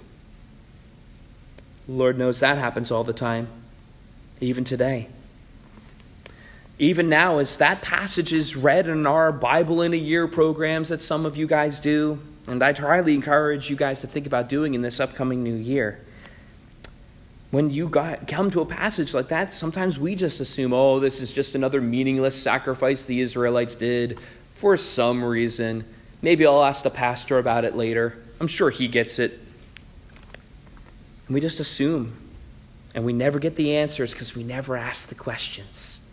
Lord 1.87 2.17
knows 2.17 2.39
that 2.39 2.57
happens 2.57 2.89
all 2.89 3.03
the 3.03 3.13
time, 3.13 3.49
even 4.43 4.63
today. 4.63 5.07
Even 6.79 7.07
now, 7.07 7.37
as 7.37 7.57
that 7.57 7.81
passage 7.81 8.33
is 8.33 8.55
read 8.55 8.87
in 8.87 9.05
our 9.05 9.31
Bible 9.31 9.81
in 9.81 9.93
a 9.93 9.97
Year 9.97 10.27
programs 10.27 10.89
that 10.89 11.01
some 11.01 11.25
of 11.25 11.37
you 11.37 11.47
guys 11.47 11.79
do, 11.79 12.19
and 12.47 12.61
I'd 12.63 12.77
highly 12.77 13.13
encourage 13.13 13.69
you 13.69 13.75
guys 13.75 14.01
to 14.01 14.07
think 14.07 14.25
about 14.25 14.49
doing 14.49 14.73
in 14.73 14.81
this 14.81 14.99
upcoming 14.99 15.43
new 15.43 15.55
year. 15.55 16.03
When 17.51 17.69
you 17.69 17.87
got, 17.87 18.27
come 18.27 18.49
to 18.51 18.61
a 18.61 18.65
passage 18.65 19.13
like 19.13 19.27
that, 19.27 19.53
sometimes 19.53 19.99
we 19.99 20.15
just 20.15 20.39
assume, 20.39 20.73
oh, 20.73 20.99
this 20.99 21.21
is 21.21 21.31
just 21.31 21.53
another 21.53 21.79
meaningless 21.79 22.41
sacrifice 22.41 23.05
the 23.05 23.21
Israelites 23.21 23.75
did 23.75 24.19
for 24.55 24.75
some 24.75 25.23
reason. 25.23 25.85
Maybe 26.23 26.47
I'll 26.47 26.63
ask 26.63 26.83
the 26.83 26.89
pastor 26.89 27.37
about 27.37 27.63
it 27.63 27.75
later. 27.75 28.17
I'm 28.39 28.47
sure 28.47 28.71
he 28.71 28.87
gets 28.87 29.19
it. 29.19 29.39
And 31.27 31.35
we 31.35 31.39
just 31.39 31.59
assume. 31.59 32.22
And 32.95 33.03
we 33.03 33.13
never 33.13 33.39
get 33.39 33.55
the 33.55 33.77
answers 33.77 34.13
because 34.13 34.35
we 34.35 34.43
never 34.43 34.75
ask 34.75 35.09
the 35.09 35.15
questions. 35.15 36.07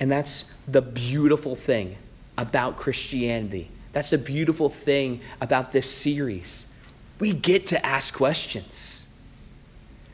And 0.00 0.10
that's 0.10 0.50
the 0.66 0.82
beautiful 0.82 1.54
thing 1.54 1.96
about 2.36 2.76
Christianity 2.76 3.70
that's 3.96 4.10
the 4.10 4.18
beautiful 4.18 4.68
thing 4.68 5.22
about 5.40 5.72
this 5.72 5.90
series. 5.90 6.70
We 7.18 7.32
get 7.32 7.68
to 7.68 7.86
ask 7.86 8.12
questions. 8.12 9.10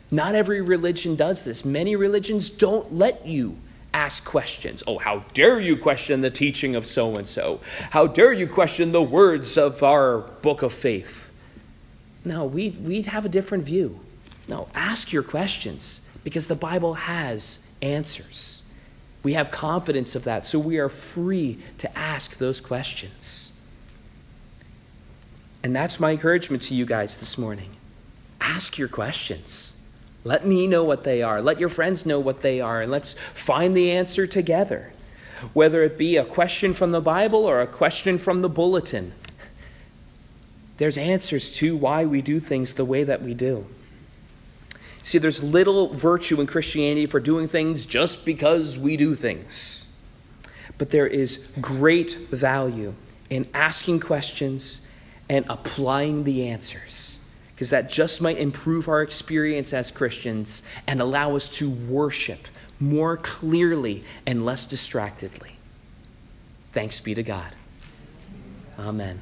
Not 0.08 0.36
every 0.36 0.60
religion 0.60 1.16
does 1.16 1.42
this. 1.42 1.64
Many 1.64 1.96
religions 1.96 2.48
don't 2.48 2.94
let 2.94 3.26
you 3.26 3.56
ask 3.92 4.24
questions. 4.24 4.84
Oh, 4.86 4.98
how 4.98 5.24
dare 5.34 5.58
you 5.58 5.76
question 5.76 6.20
the 6.20 6.30
teaching 6.30 6.76
of 6.76 6.86
so 6.86 7.16
and 7.16 7.28
so? 7.28 7.58
How 7.90 8.06
dare 8.06 8.32
you 8.32 8.46
question 8.46 8.92
the 8.92 9.02
words 9.02 9.58
of 9.58 9.82
our 9.82 10.18
book 10.18 10.62
of 10.62 10.72
faith? 10.72 11.32
No, 12.24 12.44
we, 12.44 12.70
we 12.70 13.02
have 13.02 13.24
a 13.24 13.28
different 13.28 13.64
view. 13.64 13.98
No, 14.48 14.68
ask 14.74 15.12
your 15.12 15.22
questions 15.22 16.02
because 16.24 16.48
the 16.48 16.54
Bible 16.54 16.94
has 16.94 17.60
answers. 17.80 18.62
We 19.22 19.34
have 19.34 19.50
confidence 19.50 20.14
of 20.14 20.24
that, 20.24 20.46
so 20.46 20.58
we 20.58 20.78
are 20.78 20.88
free 20.88 21.58
to 21.78 21.98
ask 21.98 22.38
those 22.38 22.60
questions. 22.60 23.52
And 25.62 25.74
that's 25.74 26.00
my 26.00 26.10
encouragement 26.10 26.62
to 26.64 26.74
you 26.74 26.84
guys 26.84 27.18
this 27.18 27.38
morning. 27.38 27.70
Ask 28.40 28.78
your 28.78 28.88
questions. 28.88 29.76
Let 30.24 30.44
me 30.44 30.66
know 30.66 30.84
what 30.84 31.04
they 31.04 31.22
are. 31.22 31.40
Let 31.40 31.60
your 31.60 31.68
friends 31.68 32.04
know 32.04 32.18
what 32.18 32.42
they 32.42 32.60
are. 32.60 32.80
And 32.80 32.90
let's 32.90 33.14
find 33.34 33.76
the 33.76 33.92
answer 33.92 34.26
together. 34.26 34.92
Whether 35.52 35.84
it 35.84 35.98
be 35.98 36.16
a 36.16 36.24
question 36.24 36.72
from 36.72 36.90
the 36.90 37.00
Bible 37.00 37.44
or 37.44 37.60
a 37.60 37.66
question 37.66 38.18
from 38.18 38.42
the 38.42 38.48
bulletin, 38.48 39.12
there's 40.78 40.96
answers 40.96 41.50
to 41.52 41.76
why 41.76 42.04
we 42.04 42.22
do 42.22 42.40
things 42.40 42.74
the 42.74 42.84
way 42.84 43.04
that 43.04 43.22
we 43.22 43.34
do. 43.34 43.66
See, 45.02 45.18
there's 45.18 45.42
little 45.42 45.88
virtue 45.88 46.40
in 46.40 46.46
Christianity 46.46 47.06
for 47.06 47.20
doing 47.20 47.48
things 47.48 47.86
just 47.86 48.24
because 48.24 48.78
we 48.78 48.96
do 48.96 49.14
things. 49.14 49.86
But 50.78 50.90
there 50.90 51.06
is 51.06 51.46
great 51.60 52.16
value 52.30 52.94
in 53.30 53.48
asking 53.54 54.00
questions 54.00 54.86
and 55.28 55.44
applying 55.48 56.24
the 56.24 56.48
answers 56.48 57.18
because 57.54 57.70
that 57.70 57.88
just 57.88 58.20
might 58.20 58.38
improve 58.38 58.88
our 58.88 59.02
experience 59.02 59.72
as 59.72 59.90
Christians 59.90 60.62
and 60.86 61.00
allow 61.00 61.36
us 61.36 61.48
to 61.50 61.70
worship 61.70 62.48
more 62.80 63.16
clearly 63.16 64.02
and 64.26 64.44
less 64.44 64.66
distractedly. 64.66 65.52
Thanks 66.72 67.00
be 67.00 67.14
to 67.14 67.22
God. 67.22 67.54
Amen. 68.78 69.20